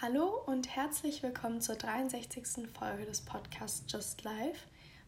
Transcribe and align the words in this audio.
Hallo 0.00 0.44
und 0.46 0.68
herzlich 0.76 1.24
willkommen 1.24 1.60
zur 1.60 1.74
63. 1.74 2.68
Folge 2.72 3.04
des 3.04 3.20
Podcasts 3.20 3.82
Just 3.92 4.22
Life. 4.22 4.60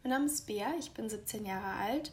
Mein 0.03 0.11
Name 0.11 0.27
ist 0.27 0.49
Bea, 0.49 0.75
ich 0.81 0.91
bin 0.91 1.09
17 1.09 1.47
Jahre 1.47 1.79
alt 1.81 2.11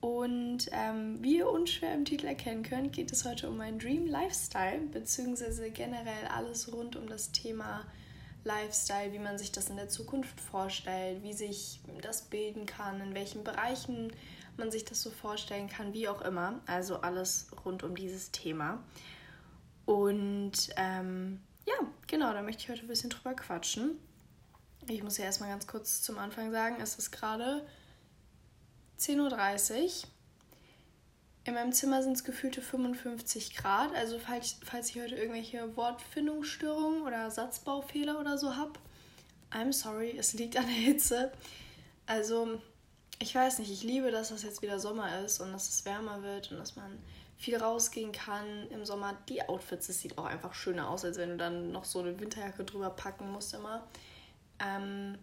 und 0.00 0.68
ähm, 0.72 1.22
wie 1.22 1.36
ihr 1.36 1.48
unschwer 1.48 1.94
im 1.94 2.04
Titel 2.04 2.26
erkennen 2.26 2.64
könnt, 2.64 2.92
geht 2.92 3.12
es 3.12 3.24
heute 3.24 3.48
um 3.48 3.56
meinen 3.56 3.78
Dream 3.78 4.08
Lifestyle, 4.08 4.80
beziehungsweise 4.90 5.70
generell 5.70 6.26
alles 6.34 6.72
rund 6.72 6.96
um 6.96 7.06
das 7.06 7.30
Thema 7.30 7.84
Lifestyle, 8.42 9.12
wie 9.12 9.20
man 9.20 9.38
sich 9.38 9.52
das 9.52 9.70
in 9.70 9.76
der 9.76 9.88
Zukunft 9.88 10.40
vorstellt, 10.40 11.22
wie 11.22 11.34
sich 11.34 11.78
das 12.02 12.22
bilden 12.22 12.66
kann, 12.66 13.00
in 13.00 13.14
welchen 13.14 13.44
Bereichen 13.44 14.12
man 14.56 14.72
sich 14.72 14.84
das 14.84 15.02
so 15.02 15.10
vorstellen 15.10 15.68
kann, 15.68 15.94
wie 15.94 16.08
auch 16.08 16.22
immer. 16.22 16.58
Also 16.66 16.96
alles 16.96 17.46
rund 17.64 17.84
um 17.84 17.94
dieses 17.94 18.32
Thema. 18.32 18.82
Und 19.86 20.70
ähm, 20.76 21.40
ja, 21.68 21.86
genau, 22.06 22.32
da 22.32 22.42
möchte 22.42 22.62
ich 22.62 22.68
heute 22.70 22.82
ein 22.82 22.88
bisschen 22.88 23.10
drüber 23.10 23.34
quatschen. 23.34 23.98
Ich 24.86 25.02
muss 25.02 25.18
ja 25.18 25.24
erstmal 25.24 25.50
ganz 25.50 25.66
kurz 25.66 26.02
zum 26.02 26.18
Anfang 26.18 26.50
sagen, 26.50 26.76
es 26.80 26.96
ist 26.96 27.10
gerade 27.10 27.66
10.30 28.98 29.84
Uhr. 29.84 30.08
In 31.44 31.54
meinem 31.54 31.72
Zimmer 31.72 32.02
sind 32.02 32.12
es 32.12 32.24
gefühlte 32.24 32.60
55 32.60 33.56
Grad. 33.56 33.94
Also 33.94 34.18
falls, 34.18 34.56
falls 34.64 34.90
ich 34.90 35.00
heute 35.00 35.16
irgendwelche 35.16 35.76
Wortfindungsstörungen 35.76 37.02
oder 37.02 37.30
Satzbaufehler 37.30 38.18
oder 38.20 38.38
so 38.38 38.56
habe, 38.56 38.72
I'm 39.50 39.72
sorry, 39.72 40.16
es 40.18 40.34
liegt 40.34 40.56
an 40.56 40.66
der 40.66 40.74
Hitze. 40.74 41.32
Also 42.06 42.60
ich 43.18 43.34
weiß 43.34 43.58
nicht, 43.58 43.70
ich 43.70 43.82
liebe, 43.82 44.10
dass 44.10 44.28
das 44.28 44.42
jetzt 44.42 44.62
wieder 44.62 44.78
Sommer 44.78 45.20
ist 45.24 45.40
und 45.40 45.52
dass 45.52 45.68
es 45.68 45.84
wärmer 45.84 46.22
wird 46.22 46.50
und 46.50 46.58
dass 46.58 46.76
man 46.76 46.98
viel 47.38 47.56
rausgehen 47.56 48.12
kann 48.12 48.68
im 48.70 48.84
Sommer. 48.84 49.16
Die 49.28 49.48
Outfits, 49.48 49.88
es 49.88 50.00
sieht 50.00 50.18
auch 50.18 50.24
einfach 50.24 50.54
schöner 50.54 50.90
aus, 50.90 51.04
als 51.04 51.16
wenn 51.16 51.30
du 51.30 51.36
dann 51.36 51.70
noch 51.70 51.84
so 51.84 52.00
eine 52.00 52.18
Winterjacke 52.18 52.64
drüber 52.64 52.90
packen 52.90 53.30
musst 53.30 53.54
immer. 53.54 53.86
Ähm, 54.58 55.16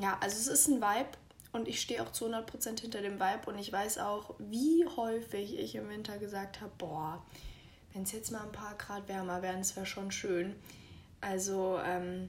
ja, 0.00 0.16
also 0.20 0.36
es 0.36 0.46
ist 0.46 0.68
ein 0.68 0.80
Vibe 0.80 1.18
und 1.52 1.66
ich 1.66 1.80
stehe 1.80 2.02
auch 2.02 2.12
zu 2.12 2.26
100% 2.26 2.80
hinter 2.80 3.02
dem 3.02 3.18
Vibe 3.18 3.50
und 3.50 3.58
ich 3.58 3.72
weiß 3.72 3.98
auch, 3.98 4.34
wie 4.38 4.86
häufig 4.86 5.58
ich 5.58 5.74
im 5.74 5.88
Winter 5.88 6.18
gesagt 6.18 6.60
habe, 6.60 6.72
boah, 6.78 7.24
wenn 7.92 8.04
es 8.04 8.12
jetzt 8.12 8.30
mal 8.30 8.42
ein 8.42 8.52
paar 8.52 8.76
Grad 8.76 9.08
wärmer 9.08 9.42
wären, 9.42 9.58
das 9.58 9.74
wäre 9.74 9.86
schon 9.86 10.12
schön. 10.12 10.54
Also 11.20 11.80
ähm, 11.84 12.28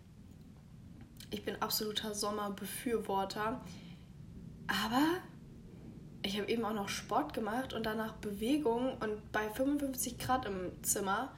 ich 1.30 1.46
bin 1.46 1.62
absoluter 1.62 2.16
Sommerbefürworter. 2.16 3.62
Aber 4.68 5.04
ich 6.24 6.38
habe 6.38 6.50
eben 6.50 6.66
auch 6.66 6.74
noch 6.74 6.90
Sport 6.90 7.34
gemacht 7.34 7.74
und 7.74 7.86
danach 7.86 8.14
Bewegung 8.14 8.98
und 8.98 9.32
bei 9.32 9.50
55 9.50 10.18
Grad 10.18 10.46
im 10.46 10.72
Zimmer 10.84 11.32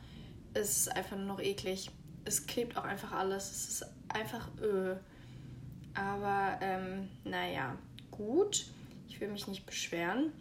ist 0.53 0.77
es 0.77 0.87
einfach 0.87 1.15
nur 1.17 1.25
noch 1.25 1.39
eklig. 1.39 1.91
Es 2.25 2.47
klebt 2.47 2.77
auch 2.77 2.83
einfach 2.83 3.11
alles. 3.11 3.51
Es 3.51 3.69
ist 3.69 3.85
einfach 4.09 4.49
öh. 4.61 4.95
Aber 5.93 6.57
ähm, 6.61 7.09
naja, 7.23 7.77
gut. 8.11 8.65
Ich 9.07 9.19
will 9.19 9.29
mich 9.29 9.47
nicht 9.47 9.65
beschweren. 9.65 10.31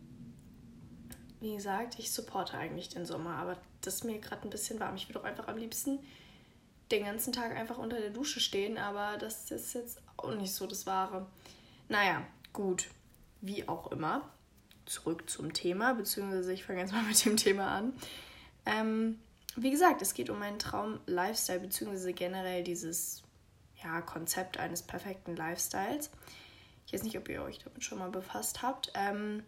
Wie 1.40 1.54
gesagt, 1.54 1.98
ich 1.98 2.10
supporte 2.10 2.56
eigentlich 2.58 2.88
den 2.88 3.06
Sommer, 3.06 3.36
aber 3.36 3.56
das 3.80 3.96
ist 3.96 4.04
mir 4.04 4.18
gerade 4.18 4.42
ein 4.42 4.50
bisschen 4.50 4.80
warm. 4.80 4.96
Ich 4.96 5.08
würde 5.08 5.20
auch 5.20 5.24
einfach 5.24 5.48
am 5.48 5.56
liebsten 5.56 6.00
den 6.90 7.04
ganzen 7.04 7.32
Tag 7.32 7.54
einfach 7.56 7.78
unter 7.78 7.98
der 7.98 8.10
Dusche 8.10 8.40
stehen, 8.40 8.78
aber 8.78 9.18
das 9.18 9.50
ist 9.50 9.74
jetzt 9.74 10.00
auch 10.16 10.34
nicht 10.34 10.52
so 10.52 10.66
das 10.66 10.86
Wahre. 10.86 11.26
Naja, 11.88 12.26
gut. 12.52 12.88
Wie 13.40 13.68
auch 13.68 13.90
immer 13.92 14.28
zurück 14.86 15.28
zum 15.28 15.52
Thema, 15.52 15.94
beziehungsweise 15.94 16.52
ich 16.52 16.64
fange 16.64 16.80
jetzt 16.80 16.92
mal 16.92 17.02
mit 17.08 17.24
dem 17.24 17.36
Thema 17.36 17.68
an. 17.68 17.92
Ähm, 18.66 19.18
wie 19.56 19.70
gesagt, 19.70 20.02
es 20.02 20.14
geht 20.14 20.30
um 20.30 20.38
meinen 20.38 20.58
Traum-Lifestyle, 20.58 21.60
beziehungsweise 21.60 22.12
generell 22.12 22.62
dieses 22.62 23.22
ja, 23.82 24.00
Konzept 24.00 24.58
eines 24.58 24.82
perfekten 24.82 25.36
Lifestyles. 25.36 26.10
Ich 26.86 26.92
weiß 26.92 27.02
nicht, 27.02 27.18
ob 27.18 27.28
ihr 27.28 27.42
euch 27.42 27.58
damit 27.58 27.84
schon 27.84 27.98
mal 27.98 28.10
befasst 28.10 28.62
habt. 28.62 28.92
Ähm, 28.94 29.42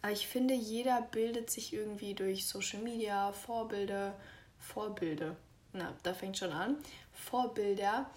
aber 0.00 0.12
ich 0.12 0.26
finde, 0.26 0.54
jeder 0.54 1.02
bildet 1.02 1.50
sich 1.50 1.72
irgendwie 1.72 2.14
durch 2.14 2.46
Social 2.46 2.80
Media, 2.82 3.32
Vorbilder, 3.32 4.18
Vorbilder, 4.58 5.36
na, 5.72 5.92
da 6.02 6.14
fängt 6.14 6.38
schon 6.38 6.52
an, 6.52 6.76
Vorbilder 7.12 8.10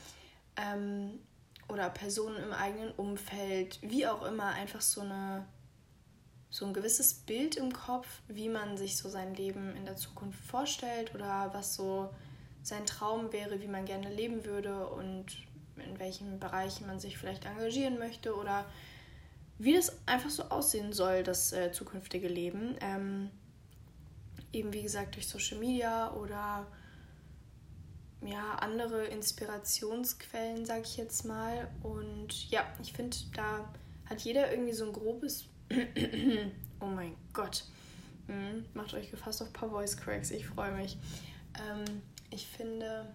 ähm, 0.55 1.19
oder 1.67 1.89
Personen 1.89 2.37
im 2.37 2.53
eigenen 2.53 2.91
Umfeld, 2.91 3.79
wie 3.81 4.07
auch 4.07 4.23
immer, 4.23 4.47
einfach 4.49 4.81
so 4.81 5.01
eine 5.01 5.45
so 6.55 6.65
ein 6.65 6.73
gewisses 6.73 7.13
Bild 7.13 7.57
im 7.57 7.73
Kopf, 7.73 8.07
wie 8.29 8.47
man 8.47 8.77
sich 8.77 8.95
so 8.95 9.09
sein 9.09 9.35
Leben 9.35 9.75
in 9.75 9.83
der 9.83 9.97
Zukunft 9.97 10.39
vorstellt 10.39 11.13
oder 11.13 11.49
was 11.53 11.75
so 11.75 12.13
sein 12.63 12.85
Traum 12.85 13.33
wäre, 13.33 13.61
wie 13.61 13.67
man 13.67 13.83
gerne 13.83 14.09
leben 14.09 14.45
würde 14.45 14.87
und 14.87 15.25
in 15.75 15.99
welchen 15.99 16.39
Bereichen 16.39 16.87
man 16.87 16.97
sich 16.97 17.17
vielleicht 17.17 17.43
engagieren 17.43 17.99
möchte 17.99 18.33
oder 18.35 18.65
wie 19.57 19.73
das 19.73 19.97
einfach 20.05 20.29
so 20.29 20.43
aussehen 20.43 20.93
soll, 20.93 21.23
das 21.23 21.51
äh, 21.51 21.73
zukünftige 21.73 22.29
Leben. 22.29 22.77
Ähm, 22.79 23.31
eben 24.53 24.71
wie 24.71 24.81
gesagt 24.81 25.15
durch 25.15 25.27
Social 25.27 25.57
Media 25.57 26.13
oder 26.13 26.65
ja, 28.25 28.55
andere 28.55 29.05
Inspirationsquellen, 29.05 30.65
sag 30.65 30.83
ich 30.83 30.97
jetzt 30.97 31.25
mal. 31.25 31.69
Und 31.83 32.49
ja, 32.49 32.65
ich 32.81 32.93
finde, 32.93 33.15
da 33.33 33.69
hat 34.05 34.21
jeder 34.21 34.51
irgendwie 34.51 34.73
so 34.73 34.85
ein 34.85 34.93
grobes 34.93 35.45
oh 36.79 36.85
mein 36.85 37.15
Gott. 37.33 37.65
Mhm. 38.27 38.65
Macht 38.73 38.93
euch 38.93 39.11
gefasst 39.11 39.41
auf 39.41 39.49
ein 39.49 39.53
paar 39.53 39.69
Voice 39.69 39.97
Cracks. 39.97 40.31
Ich 40.31 40.45
freue 40.45 40.71
mich. 40.71 40.97
Ähm, 41.59 42.01
ich 42.29 42.47
finde, 42.47 43.13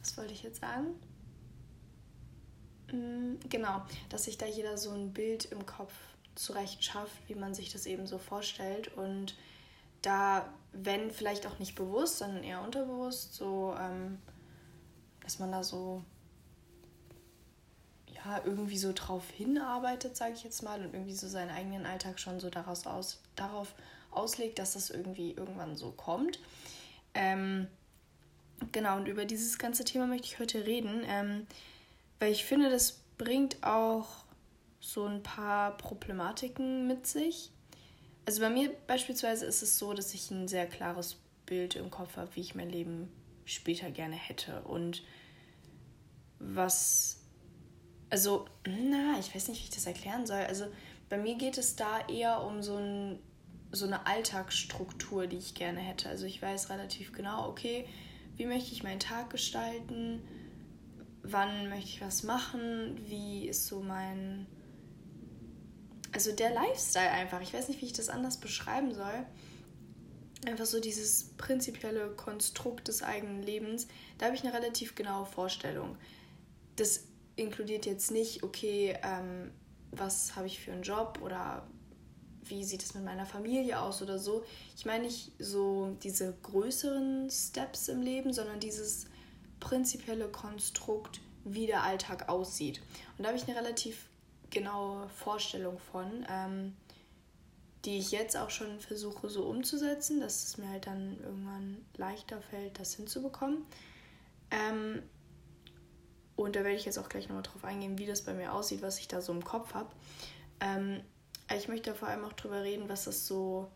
was 0.00 0.16
wollte 0.16 0.32
ich 0.32 0.42
jetzt 0.42 0.60
sagen? 0.60 0.94
Mhm, 2.92 3.38
genau, 3.48 3.82
dass 4.08 4.24
sich 4.24 4.38
da 4.38 4.46
jeder 4.46 4.78
so 4.78 4.90
ein 4.90 5.12
Bild 5.12 5.46
im 5.46 5.66
Kopf 5.66 5.92
zurecht 6.34 6.84
schafft, 6.84 7.16
wie 7.28 7.34
man 7.34 7.54
sich 7.54 7.72
das 7.72 7.86
eben 7.86 8.06
so 8.06 8.18
vorstellt. 8.18 8.88
Und 8.96 9.36
da, 10.02 10.48
wenn 10.72 11.10
vielleicht 11.10 11.46
auch 11.46 11.58
nicht 11.58 11.74
bewusst, 11.74 12.18
sondern 12.18 12.44
eher 12.44 12.62
unterbewusst, 12.62 13.34
so, 13.34 13.74
ähm, 13.78 14.18
dass 15.26 15.40
man 15.40 15.50
da 15.50 15.64
so 15.64 16.04
ja, 18.06 18.40
irgendwie 18.44 18.78
so 18.78 18.92
drauf 18.94 19.28
hinarbeitet, 19.28 20.16
sage 20.16 20.34
ich 20.34 20.44
jetzt 20.44 20.62
mal, 20.62 20.80
und 20.80 20.94
irgendwie 20.94 21.14
so 21.14 21.28
seinen 21.28 21.50
eigenen 21.50 21.84
Alltag 21.84 22.20
schon 22.20 22.38
so 22.38 22.48
daraus 22.48 22.86
aus, 22.86 23.20
darauf 23.34 23.74
auslegt, 24.12 24.60
dass 24.60 24.74
das 24.74 24.88
irgendwie 24.88 25.32
irgendwann 25.32 25.76
so 25.76 25.90
kommt. 25.90 26.38
Ähm, 27.14 27.66
genau, 28.70 28.96
und 28.96 29.06
über 29.06 29.24
dieses 29.24 29.58
ganze 29.58 29.84
Thema 29.84 30.06
möchte 30.06 30.28
ich 30.28 30.38
heute 30.38 30.64
reden, 30.64 31.02
ähm, 31.06 31.46
weil 32.20 32.30
ich 32.30 32.44
finde, 32.44 32.70
das 32.70 33.00
bringt 33.18 33.62
auch 33.64 34.06
so 34.80 35.06
ein 35.06 35.24
paar 35.24 35.76
Problematiken 35.76 36.86
mit 36.86 37.06
sich. 37.08 37.50
Also 38.26 38.40
bei 38.40 38.50
mir 38.50 38.70
beispielsweise 38.86 39.44
ist 39.44 39.62
es 39.62 39.76
so, 39.76 39.92
dass 39.92 40.14
ich 40.14 40.30
ein 40.30 40.46
sehr 40.46 40.66
klares 40.68 41.16
Bild 41.46 41.74
im 41.74 41.90
Kopf 41.90 42.16
habe, 42.16 42.30
wie 42.36 42.40
ich 42.40 42.54
mein 42.54 42.70
Leben 42.70 43.10
später 43.46 43.90
gerne 43.90 44.16
hätte 44.16 44.60
und 44.62 45.02
was 46.38 47.26
also, 48.08 48.46
na, 48.66 49.18
ich 49.18 49.34
weiß 49.34 49.48
nicht, 49.48 49.60
wie 49.60 49.64
ich 49.64 49.74
das 49.74 49.86
erklären 49.86 50.26
soll. 50.26 50.38
Also, 50.38 50.66
bei 51.08 51.18
mir 51.18 51.36
geht 51.36 51.58
es 51.58 51.76
da 51.76 52.06
eher 52.08 52.42
um 52.44 52.62
so, 52.62 52.76
ein, 52.76 53.18
so 53.72 53.86
eine 53.86 54.06
Alltagsstruktur, 54.06 55.26
die 55.26 55.38
ich 55.38 55.54
gerne 55.54 55.80
hätte. 55.80 56.08
Also, 56.08 56.26
ich 56.26 56.40
weiß 56.40 56.70
relativ 56.70 57.12
genau, 57.12 57.48
okay, 57.48 57.86
wie 58.36 58.46
möchte 58.46 58.72
ich 58.72 58.82
meinen 58.82 59.00
Tag 59.00 59.30
gestalten? 59.30 60.22
Wann 61.22 61.68
möchte 61.68 61.90
ich 61.90 62.00
was 62.00 62.22
machen? 62.22 63.00
Wie 63.06 63.48
ist 63.48 63.66
so 63.66 63.80
mein. 63.80 64.46
Also, 66.12 66.30
der 66.32 66.54
Lifestyle 66.54 67.10
einfach. 67.10 67.40
Ich 67.40 67.52
weiß 67.52 67.68
nicht, 67.68 67.80
wie 67.80 67.86
ich 67.86 67.92
das 67.92 68.08
anders 68.08 68.38
beschreiben 68.38 68.94
soll. 68.94 69.26
Einfach 70.46 70.64
so 70.64 70.80
dieses 70.80 71.30
prinzipielle 71.36 72.08
Konstrukt 72.10 72.88
des 72.88 73.02
eigenen 73.02 73.42
Lebens. 73.42 73.88
Da 74.18 74.26
habe 74.26 74.36
ich 74.36 74.44
eine 74.44 74.54
relativ 74.54 74.94
genaue 74.94 75.26
Vorstellung. 75.26 75.96
Das 76.76 77.04
inkludiert 77.34 77.84
jetzt 77.84 78.10
nicht, 78.10 78.42
okay, 78.42 78.96
ähm, 79.02 79.50
was 79.90 80.36
habe 80.36 80.46
ich 80.46 80.60
für 80.60 80.72
einen 80.72 80.82
Job 80.82 81.18
oder 81.22 81.66
wie 82.44 82.64
sieht 82.64 82.82
es 82.82 82.94
mit 82.94 83.04
meiner 83.04 83.26
Familie 83.26 83.80
aus 83.80 84.02
oder 84.02 84.18
so. 84.18 84.44
Ich 84.76 84.86
meine 84.86 85.04
nicht 85.04 85.32
so 85.40 85.96
diese 86.02 86.32
größeren 86.42 87.28
Steps 87.28 87.88
im 87.88 88.02
Leben, 88.02 88.32
sondern 88.32 88.60
dieses 88.60 89.06
prinzipielle 89.58 90.28
Konstrukt, 90.28 91.20
wie 91.44 91.66
der 91.66 91.82
Alltag 91.82 92.28
aussieht. 92.28 92.80
Und 93.18 93.24
da 93.24 93.28
habe 93.30 93.38
ich 93.38 93.48
eine 93.48 93.58
relativ 93.58 94.06
genaue 94.50 95.08
Vorstellung 95.08 95.78
von, 95.78 96.24
ähm, 96.30 96.76
die 97.86 97.98
ich 97.98 98.10
jetzt 98.10 98.36
auch 98.36 98.50
schon 98.50 98.80
versuche 98.80 99.30
so 99.30 99.44
umzusetzen, 99.44 100.20
dass 100.20 100.44
es 100.44 100.58
mir 100.58 100.68
halt 100.68 100.86
dann 100.86 101.18
irgendwann 101.22 101.86
leichter 101.96 102.42
fällt, 102.42 102.78
das 102.80 102.94
hinzubekommen. 102.94 103.64
Ähm, 104.50 105.02
und 106.34 106.56
da 106.56 106.64
werde 106.64 106.76
ich 106.76 106.84
jetzt 106.84 106.98
auch 106.98 107.08
gleich 107.08 107.28
nochmal 107.28 107.44
drauf 107.44 107.64
eingehen, 107.64 107.98
wie 107.98 108.06
das 108.06 108.22
bei 108.22 108.34
mir 108.34 108.52
aussieht, 108.52 108.82
was 108.82 108.98
ich 108.98 109.08
da 109.08 109.20
so 109.20 109.32
im 109.32 109.44
Kopf 109.44 109.72
habe. 109.72 109.88
Ähm, 110.60 111.00
ich 111.56 111.68
möchte 111.68 111.94
vor 111.94 112.08
allem 112.08 112.24
auch 112.24 112.32
drüber 112.32 112.62
reden, 112.62 112.88
was 112.88 113.04
das 113.04 113.26
so 113.26 113.70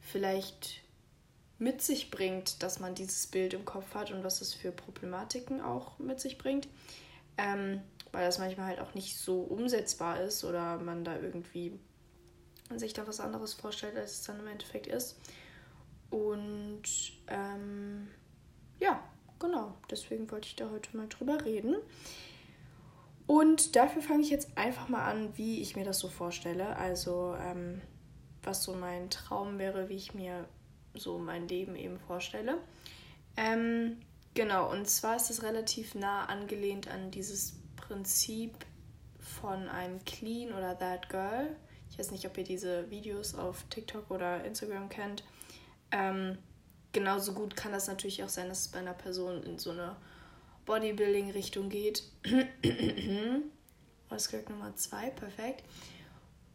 vielleicht 0.00 0.82
mit 1.58 1.82
sich 1.82 2.10
bringt, 2.12 2.62
dass 2.62 2.78
man 2.78 2.94
dieses 2.94 3.26
Bild 3.26 3.52
im 3.52 3.64
Kopf 3.64 3.94
hat 3.94 4.12
und 4.12 4.22
was 4.22 4.40
es 4.40 4.54
für 4.54 4.70
Problematiken 4.70 5.60
auch 5.60 5.98
mit 5.98 6.20
sich 6.20 6.38
bringt. 6.38 6.68
Ähm, 7.36 7.82
weil 8.12 8.24
das 8.24 8.38
manchmal 8.38 8.68
halt 8.68 8.80
auch 8.80 8.94
nicht 8.94 9.18
so 9.18 9.40
umsetzbar 9.40 10.20
ist 10.20 10.44
oder 10.44 10.78
man 10.78 11.04
da 11.04 11.18
irgendwie 11.18 11.78
sich 12.76 12.92
da 12.92 13.06
was 13.06 13.20
anderes 13.20 13.54
vorstellt, 13.54 13.96
als 13.96 14.12
es 14.12 14.22
dann 14.22 14.40
im 14.40 14.46
Endeffekt 14.46 14.86
ist. 14.86 15.18
Und 16.10 16.82
ähm, 17.28 18.08
ja, 18.78 19.02
genau, 19.38 19.74
deswegen 19.90 20.30
wollte 20.30 20.48
ich 20.48 20.56
da 20.56 20.70
heute 20.70 20.96
mal 20.96 21.08
drüber 21.08 21.44
reden. 21.44 21.76
Und 23.26 23.74
dafür 23.74 24.02
fange 24.02 24.22
ich 24.22 24.30
jetzt 24.30 24.56
einfach 24.56 24.88
mal 24.88 25.04
an, 25.04 25.36
wie 25.36 25.60
ich 25.60 25.74
mir 25.74 25.84
das 25.84 25.98
so 25.98 26.08
vorstelle. 26.08 26.76
Also, 26.76 27.36
ähm, 27.40 27.82
was 28.42 28.62
so 28.62 28.74
mein 28.74 29.10
Traum 29.10 29.58
wäre, 29.58 29.88
wie 29.88 29.96
ich 29.96 30.14
mir 30.14 30.48
so 30.94 31.18
mein 31.18 31.48
Leben 31.48 31.74
eben 31.74 31.98
vorstelle. 31.98 32.58
Ähm, 33.36 33.98
genau, 34.34 34.70
und 34.70 34.88
zwar 34.88 35.16
ist 35.16 35.30
es 35.30 35.42
relativ 35.42 35.94
nah 35.94 36.26
angelehnt 36.26 36.88
an 36.88 37.10
dieses 37.10 37.54
Prinzip 37.76 38.54
von 39.18 39.68
einem 39.68 40.04
Clean 40.04 40.52
oder 40.52 40.78
That 40.78 41.08
Girl. 41.08 41.56
Ich 41.90 41.98
weiß 41.98 42.10
nicht, 42.10 42.26
ob 42.26 42.36
ihr 42.36 42.44
diese 42.44 42.90
Videos 42.90 43.34
auf 43.34 43.64
TikTok 43.70 44.10
oder 44.10 44.44
Instagram 44.44 44.88
kennt. 44.88 45.24
Ähm, 45.90 46.38
genauso 46.92 47.32
gut 47.32 47.56
kann 47.56 47.72
das 47.72 47.88
natürlich 47.88 48.22
auch 48.22 48.28
sein, 48.28 48.48
dass 48.48 48.62
es 48.62 48.68
bei 48.68 48.78
einer 48.78 48.94
Person 48.94 49.42
in 49.42 49.58
so 49.58 49.70
eine 49.70 49.96
Bodybuilding-Richtung 50.66 51.68
geht. 51.68 52.02
Ausgleich 54.10 54.48
Nummer 54.48 54.74
zwei, 54.76 55.10
perfekt. 55.10 55.64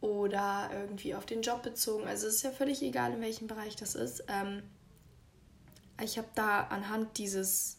Oder 0.02 0.70
irgendwie 0.74 1.16
auf 1.16 1.26
den 1.26 1.42
Job 1.42 1.64
bezogen. 1.64 2.08
Also 2.08 2.28
es 2.28 2.36
ist 2.36 2.44
ja 2.44 2.52
völlig 2.52 2.82
egal, 2.82 3.14
in 3.14 3.22
welchem 3.22 3.48
Bereich 3.48 3.76
das 3.76 3.96
ist. 3.96 4.24
Ähm, 4.28 4.64
ich 6.02 6.18
habe 6.18 6.30
da 6.36 6.62
anhand 6.62 7.18
dieses 7.18 7.78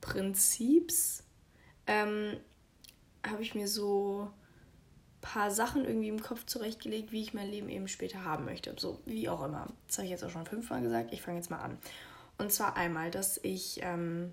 Prinzips 0.00 1.24
ähm, 1.86 2.36
habe 3.26 3.42
ich 3.42 3.54
mir 3.54 3.68
so 3.68 4.30
paar 5.24 5.50
Sachen 5.50 5.84
irgendwie 5.84 6.08
im 6.08 6.22
Kopf 6.22 6.44
zurechtgelegt, 6.44 7.10
wie 7.10 7.22
ich 7.22 7.34
mein 7.34 7.50
Leben 7.50 7.68
eben 7.70 7.88
später 7.88 8.24
haben 8.24 8.44
möchte. 8.44 8.74
So 8.78 9.00
wie 9.06 9.28
auch 9.28 9.42
immer. 9.42 9.66
Das 9.86 9.96
habe 9.96 10.04
ich 10.04 10.10
jetzt 10.10 10.22
auch 10.22 10.30
schon 10.30 10.46
fünfmal 10.46 10.82
gesagt. 10.82 11.12
Ich 11.12 11.22
fange 11.22 11.38
jetzt 11.38 11.50
mal 11.50 11.60
an. 11.60 11.78
Und 12.36 12.52
zwar 12.52 12.76
einmal, 12.76 13.10
dass 13.10 13.38
ich 13.42 13.80
ähm, 13.82 14.32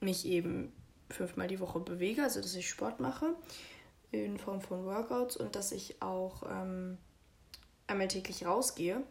mich 0.00 0.26
eben 0.26 0.72
fünfmal 1.08 1.46
die 1.46 1.60
Woche 1.60 1.78
bewege, 1.78 2.22
also 2.22 2.40
dass 2.40 2.54
ich 2.54 2.68
Sport 2.68 3.00
mache 3.00 3.34
in 4.10 4.38
Form 4.38 4.60
von 4.60 4.84
Workouts 4.84 5.36
und 5.36 5.54
dass 5.54 5.70
ich 5.70 6.02
auch 6.02 6.42
ähm, 6.50 6.98
einmal 7.86 8.08
täglich 8.08 8.44
rausgehe. 8.44 9.02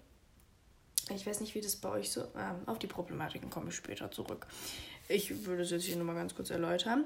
Ich 1.16 1.26
weiß 1.26 1.40
nicht, 1.40 1.56
wie 1.56 1.62
das 1.62 1.78
bei 1.78 1.90
euch 1.90 2.12
so. 2.12 2.22
Ähm, 2.38 2.68
auf 2.68 2.80
die 2.80 2.88
Problematiken 2.88 3.50
komme 3.50 3.70
ich 3.70 3.76
später 3.76 4.12
zurück. 4.12 4.46
Ich 5.08 5.46
würde 5.46 5.64
es 5.64 5.72
jetzt 5.72 5.86
hier 5.86 5.96
nochmal 5.96 6.16
ganz 6.16 6.36
kurz 6.36 6.50
erläutern. 6.50 7.06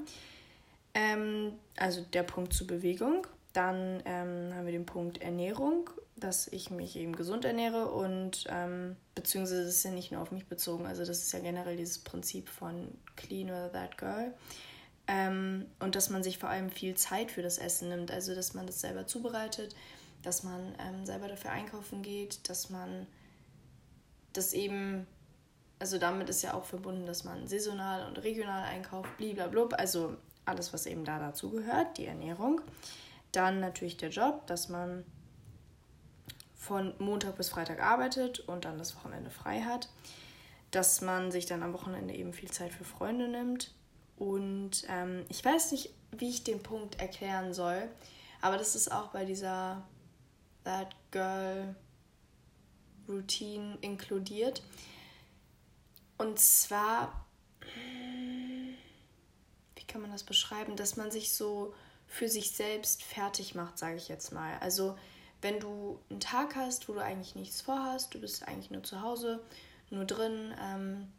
Ähm, 0.95 1.53
also 1.77 2.01
der 2.01 2.23
Punkt 2.23 2.53
zur 2.53 2.65
Bewegung. 2.65 3.27
Dann 3.53 4.01
ähm, 4.05 4.53
haben 4.53 4.65
wir 4.65 4.71
den 4.71 4.85
Punkt 4.85 5.21
Ernährung, 5.21 5.89
dass 6.15 6.47
ich 6.47 6.71
mich 6.71 6.95
eben 6.95 7.15
gesund 7.15 7.45
ernähre 7.45 7.91
und 7.91 8.45
ähm, 8.49 8.95
beziehungsweise 9.13 9.65
das 9.65 9.75
ist 9.75 9.83
ja 9.83 9.91
nicht 9.91 10.11
nur 10.11 10.21
auf 10.21 10.31
mich 10.31 10.47
bezogen, 10.47 10.85
also 10.85 11.05
das 11.05 11.19
ist 11.19 11.31
ja 11.33 11.39
generell 11.39 11.77
dieses 11.77 11.99
Prinzip 11.99 12.49
von 12.49 12.89
Clean 13.15 13.49
or 13.49 13.71
That 13.71 13.97
Girl. 13.97 14.33
Ähm, 15.07 15.65
und 15.79 15.95
dass 15.95 16.09
man 16.09 16.23
sich 16.23 16.37
vor 16.37 16.49
allem 16.49 16.69
viel 16.69 16.95
Zeit 16.95 17.29
für 17.29 17.41
das 17.41 17.57
Essen 17.57 17.89
nimmt, 17.89 18.09
also 18.09 18.33
dass 18.33 18.53
man 18.53 18.65
das 18.65 18.79
selber 18.81 19.05
zubereitet, 19.05 19.75
dass 20.23 20.43
man 20.43 20.73
ähm, 20.79 21.05
selber 21.05 21.27
dafür 21.27 21.51
einkaufen 21.51 22.01
geht, 22.01 22.47
dass 22.49 22.69
man 22.69 23.05
das 24.31 24.53
eben, 24.53 25.05
also 25.79 25.99
damit 25.99 26.29
ist 26.29 26.41
ja 26.41 26.53
auch 26.53 26.63
verbunden, 26.63 27.05
dass 27.05 27.23
man 27.23 27.47
saisonal 27.47 28.07
und 28.07 28.23
regional 28.23 28.63
einkauft, 28.63 29.09
blablabla, 29.17 29.77
also 29.77 30.15
alles, 30.45 30.73
was 30.73 30.85
eben 30.85 31.05
da 31.05 31.19
dazu 31.19 31.49
gehört, 31.49 31.97
die 31.97 32.05
Ernährung. 32.05 32.61
Dann 33.33 33.59
natürlich 33.59 33.97
der 33.97 34.09
Job, 34.09 34.47
dass 34.47 34.69
man 34.69 35.03
von 36.55 36.93
Montag 36.99 37.35
bis 37.35 37.49
Freitag 37.49 37.81
arbeitet 37.81 38.39
und 38.39 38.63
dann 38.63 38.77
das 38.77 38.95
Wochenende 38.95 39.29
frei 39.29 39.61
hat. 39.61 39.89
Dass 40.71 41.01
man 41.01 41.31
sich 41.31 41.45
dann 41.45 41.61
am 41.61 41.73
Wochenende 41.73 42.13
eben 42.13 42.31
viel 42.31 42.49
Zeit 42.49 42.71
für 42.71 42.85
Freunde 42.85 43.27
nimmt. 43.27 43.73
Und 44.17 44.85
ähm, 44.87 45.25
ich 45.27 45.43
weiß 45.43 45.73
nicht, 45.73 45.89
wie 46.11 46.29
ich 46.29 46.43
den 46.43 46.63
Punkt 46.63 47.01
erklären 47.01 47.53
soll, 47.53 47.89
aber 48.41 48.57
das 48.57 48.75
ist 48.75 48.91
auch 48.91 49.09
bei 49.09 49.25
dieser 49.25 49.83
That 50.63 50.95
Girl 51.11 51.75
Routine 53.07 53.77
inkludiert. 53.81 54.61
Und 56.17 56.39
zwar, 56.39 57.25
wie 59.75 59.83
kann 59.87 60.01
man 60.01 60.11
das 60.11 60.23
beschreiben, 60.23 60.75
dass 60.75 60.95
man 60.97 61.11
sich 61.11 61.33
so 61.33 61.73
für 62.13 62.29
sich 62.29 62.51
selbst 62.51 63.01
fertig 63.01 63.55
macht, 63.55 63.79
sage 63.79 63.95
ich 63.95 64.07
jetzt 64.07 64.31
mal. 64.31 64.59
Also 64.59 64.95
wenn 65.41 65.59
du 65.59 65.99
einen 66.11 66.19
Tag 66.19 66.55
hast, 66.55 66.87
wo 66.87 66.93
du 66.93 66.99
eigentlich 66.99 67.33
nichts 67.33 67.61
vorhast, 67.61 68.13
du 68.13 68.21
bist 68.21 68.47
eigentlich 68.47 68.69
nur 68.69 68.83
zu 68.83 69.01
Hause, 69.01 69.43
nur 69.89 70.05
drin, 70.05 70.53
ähm, 70.61 71.11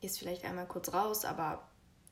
gehst 0.00 0.20
vielleicht 0.20 0.44
einmal 0.44 0.68
kurz 0.68 0.92
raus, 0.92 1.24
aber 1.24 1.66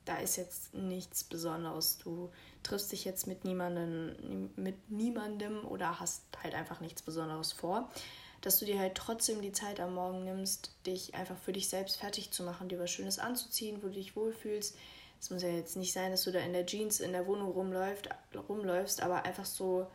da 0.07 0.17
ist 0.17 0.35
jetzt 0.35 0.75
nichts 0.75 1.23
Besonderes. 1.23 1.99
Du 1.99 2.33
triffst 2.65 2.91
dich 2.91 3.05
jetzt 3.05 3.29
mit 3.29 3.45
niemandem, 3.45 4.51
mit 4.57 4.91
niemandem 4.91 5.65
oder 5.65 6.01
hast 6.01 6.25
halt 6.43 6.57
einfach 6.57 6.81
nichts 6.81 7.03
Besonderes 7.03 7.53
vor. 7.53 7.93
Dass 8.41 8.59
du 8.59 8.65
dir 8.65 8.81
halt 8.81 8.97
trotzdem 8.97 9.41
die 9.41 9.53
Zeit 9.53 9.79
am 9.79 9.95
Morgen 9.95 10.25
nimmst, 10.25 10.73
dich 10.85 11.15
einfach 11.15 11.39
für 11.39 11.53
dich 11.53 11.69
selbst 11.69 11.99
fertig 11.99 12.33
zu 12.33 12.43
machen, 12.43 12.69
dir 12.69 12.81
was 12.81 12.91
Schönes 12.91 13.21
anzuziehen, 13.21 13.85
wo 13.85 13.87
du 13.87 13.95
dich 13.95 14.17
wohlfühlst, 14.17 14.77
es 15.21 15.31
muss 15.31 15.43
ja 15.43 15.49
jetzt 15.49 15.77
nicht 15.77 15.93
sein, 15.93 16.11
dass 16.11 16.25
du 16.25 16.33
da 16.33 16.41
in 16.41 16.53
der 16.53 16.67
Jeans 16.67 17.01
in 17.01 17.13
der 17.13 17.27
Wohnung 17.27 17.51
rumläuft, 17.51 18.09
rumläufst, 18.49 19.03
aber 19.03 19.25
einfach 19.25 19.47
so 19.47 19.87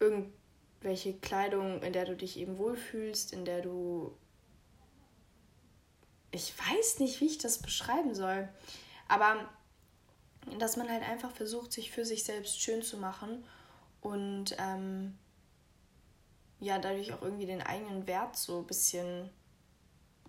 irgendwelche 0.00 1.14
Kleidung, 1.14 1.82
in 1.82 1.92
der 1.92 2.04
du 2.04 2.16
dich 2.16 2.38
eben 2.38 2.58
wohlfühlst, 2.58 3.32
in 3.32 3.44
der 3.44 3.62
du. 3.62 4.16
Ich 6.30 6.54
weiß 6.58 6.98
nicht, 6.98 7.20
wie 7.20 7.26
ich 7.26 7.38
das 7.38 7.58
beschreiben 7.58 8.14
soll. 8.14 8.48
Aber 9.08 9.48
dass 10.58 10.76
man 10.76 10.90
halt 10.90 11.02
einfach 11.02 11.30
versucht, 11.30 11.72
sich 11.72 11.90
für 11.90 12.04
sich 12.04 12.24
selbst 12.24 12.60
schön 12.60 12.82
zu 12.82 12.98
machen 12.98 13.44
und 14.00 14.56
ähm, 14.58 15.16
ja, 16.60 16.78
dadurch 16.78 17.12
auch 17.12 17.22
irgendwie 17.22 17.46
den 17.46 17.62
eigenen 17.62 18.06
Wert 18.06 18.36
so 18.36 18.58
ein 18.58 18.66
bisschen 18.66 19.30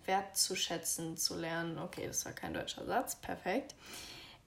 wertzuschätzen 0.07 1.17
zu 1.17 1.35
lernen. 1.35 1.77
Okay, 1.79 2.07
das 2.07 2.25
war 2.25 2.33
kein 2.33 2.53
deutscher 2.53 2.85
Satz, 2.85 3.15
perfekt. 3.15 3.75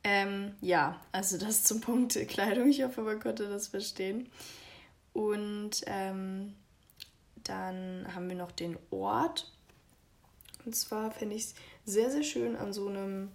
Ähm, 0.05 0.55
ja, 0.61 1.01
also 1.13 1.39
das 1.39 1.65
zum 1.65 1.81
Punkt 1.81 2.15
Kleidung. 2.29 2.69
Ich 2.69 2.83
hoffe, 2.83 3.03
man 3.03 3.21
konnte 3.21 3.49
das 3.49 3.69
verstehen. 3.69 4.31
Und 5.13 5.83
ähm, 5.87 6.55
dann 7.45 8.07
haben 8.15 8.29
wir 8.29 8.37
noch 8.37 8.53
den 8.53 8.79
Ort. 8.91 9.51
Und 10.65 10.77
zwar 10.77 11.11
finde 11.11 11.37
ich 11.37 11.45
es 11.45 11.55
sehr, 11.85 12.11
sehr 12.11 12.23
schön, 12.23 12.57
an 12.57 12.73
so 12.73 12.89
einem 12.89 13.33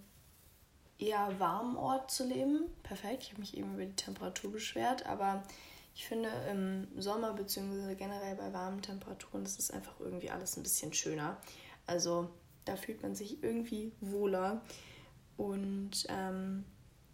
eher 0.98 1.38
warmen 1.38 1.76
Ort 1.76 2.10
zu 2.10 2.26
leben. 2.26 2.64
Perfekt, 2.82 3.24
ich 3.24 3.30
habe 3.32 3.40
mich 3.40 3.56
eben 3.56 3.74
über 3.74 3.84
die 3.84 3.96
Temperatur 3.96 4.52
beschwert, 4.52 5.06
aber 5.06 5.42
ich 5.94 6.06
finde 6.06 6.28
im 6.50 6.88
Sommer 7.00 7.32
bzw. 7.34 7.94
generell 7.94 8.36
bei 8.36 8.52
warmen 8.52 8.82
Temperaturen, 8.82 9.44
ist 9.44 9.72
einfach 9.72 9.98
irgendwie 10.00 10.30
alles 10.30 10.56
ein 10.56 10.62
bisschen 10.62 10.92
schöner. 10.92 11.36
Also 11.86 12.28
da 12.64 12.76
fühlt 12.76 13.02
man 13.02 13.14
sich 13.14 13.42
irgendwie 13.42 13.92
wohler. 14.00 14.62
Und 15.36 16.06
ähm, 16.08 16.64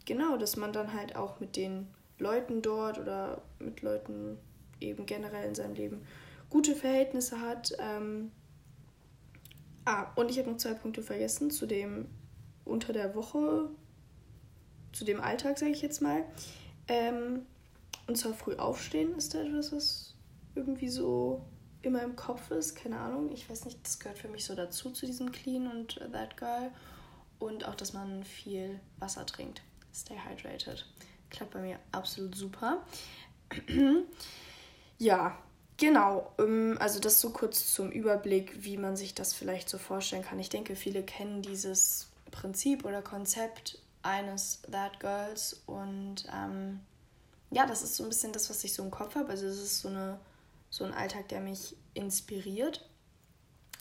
genau, 0.05 0.37
dass 0.37 0.57
man 0.57 0.73
dann 0.73 0.93
halt 0.93 1.17
auch 1.17 1.41
mit 1.41 1.57
den 1.57 1.89
Leuten 2.19 2.63
dort 2.63 2.99
oder 2.99 3.43
mit 3.59 3.83
Leuten 3.83 4.39
eben 4.81 5.07
generell 5.07 5.49
in 5.49 5.55
seinem 5.55 5.75
Leben 5.75 6.03
gute 6.51 6.75
Verhältnisse 6.75 7.41
hat. 7.41 7.73
Ähm, 7.79 8.31
ah, 9.85 10.13
und 10.17 10.31
ich 10.31 10.39
habe 10.39 10.51
noch 10.51 10.59
zwei 10.59 10.75
Punkte 10.75 11.03
vergessen 11.03 11.51
zu 11.51 11.67
dem 11.67 12.09
unter 12.65 12.93
der 12.93 13.15
Woche, 13.15 13.71
zu 14.93 15.05
dem 15.05 15.21
Alltag, 15.21 15.59
sage 15.59 15.73
ich 15.73 15.83
jetzt 15.83 16.03
mal. 16.03 16.25
Ähm, 16.89 17.47
und 18.07 18.17
zwar 18.17 18.35
früh 18.35 18.57
aufstehen 18.57 19.15
ist 19.17 19.35
da 19.35 19.43
etwas, 19.43 19.73
was 19.73 20.15
irgendwie 20.55 20.89
so 20.89 21.45
immer 21.83 22.03
im 22.03 22.17
Kopf 22.17 22.51
ist. 22.51 22.75
Keine 22.75 22.99
Ahnung, 22.99 23.31
ich 23.33 23.49
weiß 23.49 23.65
nicht, 23.65 23.79
das 23.85 23.99
gehört 23.99 24.19
für 24.19 24.29
mich 24.29 24.45
so 24.45 24.55
dazu, 24.55 24.91
zu 24.91 25.07
diesem 25.07 25.33
Clean 25.33 25.67
und 25.67 26.01
That 26.13 26.37
Girl. 26.37 26.71
Und 27.39 27.65
auch, 27.65 27.75
dass 27.75 27.93
man 27.93 28.25
viel 28.25 28.81
Wasser 28.99 29.25
trinkt. 29.25 29.63
Stay 29.95 30.17
hydrated. 30.17 30.87
Klappt 31.31 31.53
bei 31.53 31.61
mir 31.61 31.79
absolut 31.93 32.35
super. 32.35 32.85
ja, 34.99 35.39
genau. 35.77 36.33
Ähm, 36.39 36.77
also 36.81 37.01
das 37.01 37.21
so 37.21 37.31
kurz 37.31 37.73
zum 37.73 37.91
Überblick, 37.91 38.63
wie 38.63 38.77
man 38.77 38.97
sich 38.97 39.15
das 39.15 39.33
vielleicht 39.33 39.69
so 39.69 39.79
vorstellen 39.79 40.23
kann. 40.23 40.39
Ich 40.39 40.51
denke, 40.51 40.77
viele 40.77 41.03
kennen 41.03 41.41
dieses 41.41 42.09
Prinzip 42.31 42.85
oder 42.85 43.01
Konzept 43.01 43.79
eines 44.03 44.61
That 44.71 45.01
Girls. 45.01 45.63
Und 45.67 46.27
ähm, 46.35 46.81
ja, 47.51 47.67
das 47.67 47.83
ist 47.83 47.97
so 47.97 48.05
ein 48.05 48.11
bisschen 48.11 48.33
das, 48.33 48.51
was 48.51 48.63
ich 48.65 48.75
so 48.75 48.83
im 48.83 48.91
Kopf 48.91 49.15
habe. 49.15 49.31
Also 49.31 49.47
es 49.47 49.59
ist 49.59 49.81
so 49.81 49.89
eine 49.89 50.19
so 50.71 50.85
ein 50.85 50.95
Alltag, 50.95 51.29
der 51.29 51.41
mich 51.41 51.77
inspiriert. 51.95 52.87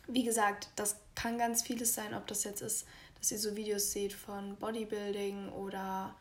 wie 0.07 0.23
gesagt, 0.23 0.69
das 0.75 0.97
kann 1.13 1.37
ganz 1.37 1.61
vieles 1.61 1.93
sein, 1.93 2.15
ob 2.15 2.25
das 2.25 2.43
jetzt 2.43 2.61
ist, 2.61 2.87
dass 3.19 3.31
ihr 3.31 3.37
so 3.37 3.55
Videos 3.55 3.91
seht 3.91 4.11
von 4.11 4.55
Bodybuilding 4.55 5.49
oder 5.49 6.15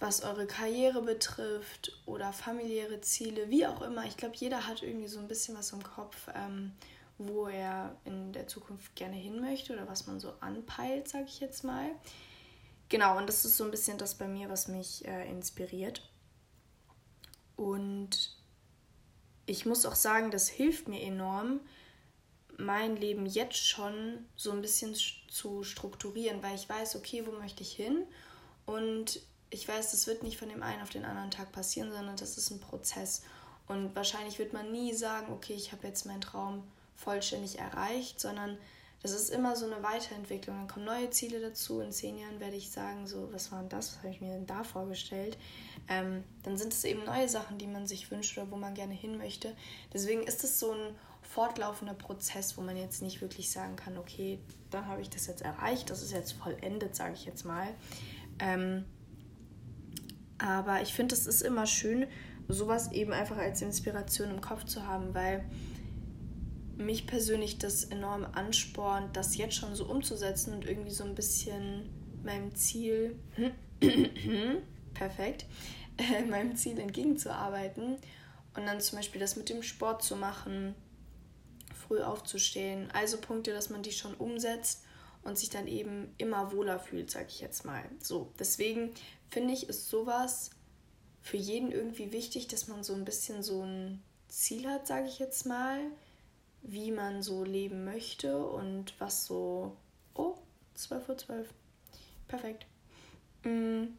was 0.00 0.22
eure 0.22 0.46
Karriere 0.46 1.02
betrifft 1.02 1.92
oder 2.06 2.32
familiäre 2.32 3.00
Ziele, 3.00 3.48
wie 3.48 3.66
auch 3.66 3.80
immer. 3.82 4.04
Ich 4.04 4.16
glaube, 4.16 4.36
jeder 4.36 4.66
hat 4.66 4.82
irgendwie 4.82 5.08
so 5.08 5.18
ein 5.18 5.28
bisschen 5.28 5.56
was 5.56 5.72
im 5.72 5.82
Kopf, 5.82 6.28
ähm, 6.34 6.72
wo 7.16 7.48
er 7.48 7.96
in 8.04 8.32
der 8.32 8.46
Zukunft 8.46 8.94
gerne 8.94 9.16
hin 9.16 9.40
möchte 9.40 9.72
oder 9.72 9.88
was 9.88 10.06
man 10.06 10.20
so 10.20 10.34
anpeilt, 10.40 11.08
sage 11.08 11.24
ich 11.26 11.40
jetzt 11.40 11.64
mal. 11.64 11.90
Genau, 12.88 13.18
und 13.18 13.28
das 13.28 13.44
ist 13.44 13.56
so 13.56 13.64
ein 13.64 13.70
bisschen 13.70 13.98
das 13.98 14.14
bei 14.14 14.28
mir, 14.28 14.48
was 14.48 14.68
mich 14.68 15.06
äh, 15.06 15.28
inspiriert. 15.28 16.08
Und 17.56 18.37
ich 19.48 19.66
muss 19.66 19.86
auch 19.86 19.94
sagen, 19.94 20.30
das 20.30 20.48
hilft 20.48 20.88
mir 20.88 21.00
enorm, 21.02 21.60
mein 22.58 22.96
Leben 22.96 23.24
jetzt 23.24 23.66
schon 23.66 24.26
so 24.36 24.50
ein 24.50 24.60
bisschen 24.60 24.94
zu 24.94 25.62
strukturieren, 25.62 26.42
weil 26.42 26.54
ich 26.54 26.68
weiß, 26.68 26.96
okay, 26.96 27.24
wo 27.26 27.32
möchte 27.32 27.62
ich 27.62 27.72
hin? 27.72 28.04
Und 28.66 29.20
ich 29.50 29.66
weiß, 29.66 29.92
das 29.92 30.06
wird 30.06 30.22
nicht 30.22 30.38
von 30.38 30.48
dem 30.48 30.62
einen 30.62 30.82
auf 30.82 30.90
den 30.90 31.04
anderen 31.04 31.30
Tag 31.30 31.52
passieren, 31.52 31.90
sondern 31.90 32.16
das 32.16 32.36
ist 32.36 32.50
ein 32.50 32.60
Prozess. 32.60 33.22
Und 33.66 33.94
wahrscheinlich 33.94 34.38
wird 34.38 34.52
man 34.52 34.70
nie 34.72 34.92
sagen, 34.92 35.32
okay, 35.32 35.54
ich 35.54 35.72
habe 35.72 35.86
jetzt 35.86 36.04
meinen 36.04 36.20
Traum 36.20 36.64
vollständig 36.96 37.58
erreicht, 37.58 38.20
sondern 38.20 38.58
das 39.02 39.12
ist 39.12 39.30
immer 39.30 39.54
so 39.54 39.66
eine 39.66 39.82
Weiterentwicklung. 39.82 40.56
Dann 40.56 40.68
kommen 40.68 40.84
neue 40.84 41.10
Ziele 41.10 41.40
dazu. 41.40 41.80
In 41.80 41.92
zehn 41.92 42.18
Jahren 42.18 42.40
werde 42.40 42.56
ich 42.56 42.70
sagen, 42.70 43.06
so, 43.06 43.32
was 43.32 43.52
war 43.52 43.60
denn 43.60 43.68
das? 43.68 43.92
Was 43.92 43.98
habe 43.98 44.10
ich 44.10 44.20
mir 44.20 44.32
denn 44.32 44.46
da 44.46 44.64
vorgestellt? 44.64 45.38
Ähm, 45.88 46.24
dann 46.42 46.56
sind 46.56 46.72
es 46.72 46.84
eben 46.84 47.04
neue 47.04 47.28
Sachen, 47.28 47.58
die 47.58 47.68
man 47.68 47.86
sich 47.86 48.10
wünscht 48.10 48.36
oder 48.36 48.50
wo 48.50 48.56
man 48.56 48.74
gerne 48.74 48.94
hin 48.94 49.16
möchte. 49.16 49.54
Deswegen 49.92 50.22
ist 50.24 50.42
es 50.42 50.58
so 50.58 50.72
ein 50.72 50.94
fortlaufender 51.22 51.94
Prozess, 51.94 52.56
wo 52.56 52.62
man 52.62 52.76
jetzt 52.76 53.02
nicht 53.02 53.20
wirklich 53.20 53.50
sagen 53.50 53.76
kann, 53.76 53.98
okay, 53.98 54.40
dann 54.70 54.86
habe 54.86 55.00
ich 55.00 55.10
das 55.10 55.26
jetzt 55.26 55.42
erreicht, 55.42 55.90
das 55.90 56.02
ist 56.02 56.12
jetzt 56.12 56.32
vollendet, 56.32 56.96
sage 56.96 57.14
ich 57.14 57.24
jetzt 57.24 57.44
mal. 57.44 57.68
Ähm, 58.40 58.84
aber 60.38 60.82
ich 60.82 60.94
finde, 60.94 61.14
es 61.14 61.26
ist 61.26 61.42
immer 61.42 61.66
schön, 61.66 62.06
sowas 62.48 62.92
eben 62.92 63.12
einfach 63.12 63.36
als 63.36 63.60
Inspiration 63.62 64.30
im 64.30 64.40
Kopf 64.40 64.64
zu 64.64 64.86
haben, 64.86 65.14
weil 65.14 65.44
mich 66.78 67.06
persönlich 67.06 67.58
das 67.58 67.84
enorm 67.84 68.24
anspornt, 68.24 69.16
das 69.16 69.36
jetzt 69.36 69.56
schon 69.56 69.74
so 69.74 69.84
umzusetzen 69.86 70.54
und 70.54 70.64
irgendwie 70.64 70.92
so 70.92 71.04
ein 71.04 71.14
bisschen 71.14 71.90
meinem 72.22 72.54
Ziel, 72.54 73.18
perfekt, 74.94 75.46
äh, 75.96 76.24
meinem 76.24 76.56
Ziel 76.56 76.78
entgegenzuarbeiten 76.78 77.96
und 78.54 78.66
dann 78.66 78.80
zum 78.80 78.98
Beispiel 78.98 79.20
das 79.20 79.36
mit 79.36 79.48
dem 79.48 79.62
Sport 79.62 80.02
zu 80.02 80.16
machen, 80.16 80.74
früh 81.74 82.00
aufzustehen, 82.00 82.90
also 82.92 83.18
Punkte, 83.18 83.52
dass 83.52 83.70
man 83.70 83.82
die 83.82 83.92
schon 83.92 84.14
umsetzt 84.14 84.84
und 85.22 85.36
sich 85.36 85.50
dann 85.50 85.66
eben 85.66 86.14
immer 86.16 86.52
wohler 86.52 86.78
fühlt, 86.78 87.10
sag 87.10 87.28
ich 87.28 87.40
jetzt 87.40 87.64
mal. 87.64 87.84
So, 88.00 88.32
deswegen 88.38 88.92
finde 89.30 89.52
ich, 89.52 89.68
ist 89.68 89.88
sowas 89.88 90.50
für 91.20 91.36
jeden 91.36 91.72
irgendwie 91.72 92.12
wichtig, 92.12 92.46
dass 92.48 92.68
man 92.68 92.84
so 92.84 92.94
ein 92.94 93.04
bisschen 93.04 93.42
so 93.42 93.62
ein 93.62 94.02
Ziel 94.28 94.68
hat, 94.68 94.86
sage 94.86 95.08
ich 95.08 95.18
jetzt 95.18 95.44
mal, 95.46 95.80
wie 96.62 96.90
man 96.90 97.22
so 97.22 97.44
leben 97.44 97.84
möchte 97.84 98.38
und 98.38 98.98
was 99.00 99.24
so. 99.26 99.76
Oh, 100.14 100.36
12.12 100.76 101.08
Uhr. 101.08 101.18
12. 101.18 101.54
Perfekt. 102.28 102.66
Hm. 103.42 103.96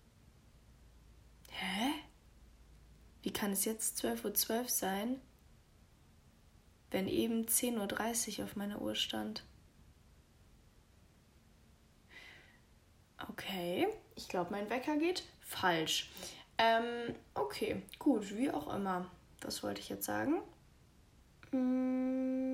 Hä? 1.50 1.92
Wie 3.22 3.34
kann 3.34 3.52
es 3.52 3.66
jetzt 3.66 4.04
12.12 4.04 4.26
Uhr 4.26 4.34
12 4.34 4.70
sein, 4.70 5.22
wenn 6.92 7.08
eben 7.08 7.46
10.30 7.46 8.40
Uhr 8.40 8.46
auf 8.46 8.56
meiner 8.56 8.82
Uhr 8.82 8.96
stand? 8.96 9.44
Okay, 13.30 13.88
ich 14.16 14.28
glaube, 14.30 14.52
mein 14.52 14.70
Wecker 14.70 14.98
geht 14.98 15.24
falsch. 15.42 16.10
Ähm, 16.58 17.16
okay, 17.34 17.82
gut, 17.98 18.36
wie 18.36 18.52
auch 18.52 18.74
immer. 18.74 19.10
Was 19.42 19.64
wollte 19.64 19.82
ich 19.82 19.90
jetzt 19.90 20.06
sagen? 20.06 20.42
Hm. 21.52 22.49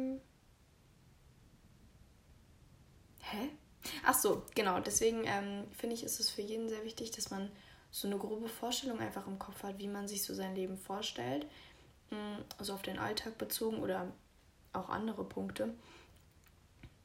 Hä? 3.36 3.50
Ach 4.06 4.18
so, 4.18 4.44
genau. 4.56 4.80
Deswegen 4.80 5.24
ähm, 5.26 5.68
finde 5.72 5.96
ich, 5.96 6.04
ist 6.04 6.20
es 6.20 6.30
für 6.30 6.42
jeden 6.42 6.70
sehr 6.70 6.84
wichtig, 6.84 7.12
dass 7.12 7.30
man 7.30 7.52
so 7.92 8.08
eine 8.08 8.18
grobe 8.18 8.50
Vorstellung 8.50 9.00
einfach 9.00 9.28
im 9.28 9.40
Kopf 9.40 9.64
hat, 9.64 9.80
wie 9.80 9.88
man 9.88 10.08
sich 10.08 10.24
so 10.24 10.34
sein 10.34 10.56
Leben 10.56 10.78
vorstellt. 10.78 11.46
Hm, 12.10 12.44
also 12.58 12.74
auf 12.74 12.82
den 12.82 13.00
Alltag 13.00 13.38
bezogen 13.38 13.80
oder 13.80 14.12
auch 14.74 14.90
andere 14.90 15.24
Punkte. 15.24 15.74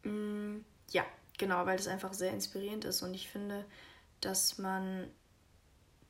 Hm, 0.02 0.64
ja, 0.90 1.04
Genau, 1.40 1.64
weil 1.64 1.78
das 1.78 1.88
einfach 1.88 2.12
sehr 2.12 2.34
inspirierend 2.34 2.84
ist 2.84 3.00
und 3.00 3.14
ich 3.14 3.30
finde, 3.30 3.64
dass 4.20 4.58
man 4.58 5.10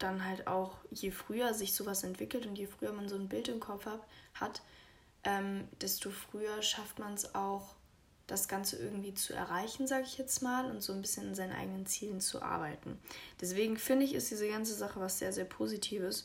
dann 0.00 0.24
halt 0.24 0.48
auch, 0.48 0.78
je 0.90 1.12
früher 1.12 1.54
sich 1.54 1.72
sowas 1.72 2.02
entwickelt 2.02 2.46
und 2.46 2.58
je 2.58 2.66
früher 2.66 2.92
man 2.92 3.08
so 3.08 3.14
ein 3.14 3.28
Bild 3.28 3.46
im 3.46 3.60
Kopf 3.60 3.86
hat, 4.34 4.62
ähm, 5.22 5.68
desto 5.80 6.10
früher 6.10 6.62
schafft 6.62 6.98
man 6.98 7.14
es 7.14 7.36
auch, 7.36 7.76
das 8.30 8.49
Ganze 8.49 8.76
irgendwie 8.76 9.14
zu 9.14 9.34
erreichen, 9.34 9.87
sage 9.87 10.04
ich 10.04 10.18
jetzt 10.18 10.42
mal, 10.42 10.70
und 10.70 10.82
so 10.82 10.92
ein 10.92 11.02
bisschen 11.02 11.28
in 11.28 11.34
seinen 11.34 11.52
eigenen 11.52 11.87
Zielen 11.87 12.20
zu 12.20 12.42
arbeiten. 12.42 12.99
Deswegen 13.40 13.76
finde 13.76 14.04
ich, 14.04 14.14
ist 14.14 14.30
diese 14.30 14.49
ganze 14.49 14.75
Sache 14.75 15.00
was 15.00 15.18
sehr, 15.18 15.32
sehr 15.32 15.44
Positives. 15.44 16.25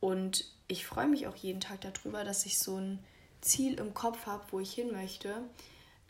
Und 0.00 0.46
ich 0.68 0.86
freue 0.86 1.08
mich 1.08 1.26
auch 1.26 1.36
jeden 1.36 1.60
Tag 1.60 1.80
darüber, 1.80 2.24
dass 2.24 2.46
ich 2.46 2.58
so 2.58 2.78
ein 2.78 2.98
Ziel 3.40 3.78
im 3.78 3.94
Kopf 3.94 4.26
habe, 4.26 4.44
wo 4.50 4.60
ich 4.60 4.72
hin 4.72 4.92
möchte 4.92 5.42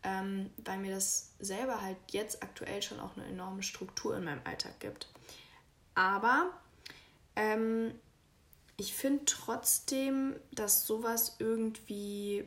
ähm, 0.04 0.50
weil 0.58 0.78
mir 0.78 0.94
das 0.94 1.32
selber 1.40 1.80
halt 1.80 1.96
jetzt 2.10 2.42
aktuell 2.42 2.82
schon 2.82 3.00
auch 3.00 3.16
eine 3.16 3.26
enorme 3.26 3.62
Struktur 3.62 4.16
in 4.16 4.24
meinem 4.24 4.42
Alltag 4.44 4.78
gibt. 4.78 5.08
Aber 5.94 6.50
ähm, 7.36 7.94
ich 8.76 8.94
finde 8.94 9.24
trotzdem, 9.24 10.36
dass 10.52 10.86
sowas 10.86 11.36
irgendwie 11.38 12.44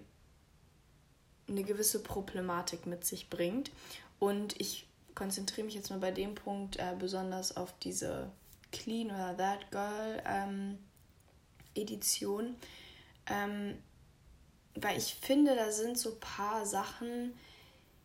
eine 1.48 1.64
gewisse 1.64 2.04
Problematik 2.04 2.86
mit 2.86 3.06
sich 3.06 3.30
bringt. 3.30 3.72
Und 4.20 4.60
ich 4.60 4.88
konzentriere 5.16 5.66
mich 5.66 5.76
jetzt 5.76 5.90
mal 5.90 6.00
bei 6.00 6.12
dem 6.12 6.36
Punkt 6.36 6.78
äh, 6.78 6.96
besonders 6.98 7.56
auf 7.58 7.74
diese 7.80 8.30
Clean 8.72 9.08
oder 9.08 9.36
That 9.38 9.72
Girl 9.72 10.22
ähm, 10.26 10.78
Edition. 11.76 12.56
Ähm, 13.28 13.78
weil 14.76 14.98
ich 14.98 15.16
finde, 15.16 15.56
da 15.56 15.72
sind 15.72 15.98
so 15.98 16.12
ein 16.12 16.20
paar 16.20 16.66
Sachen, 16.66 17.34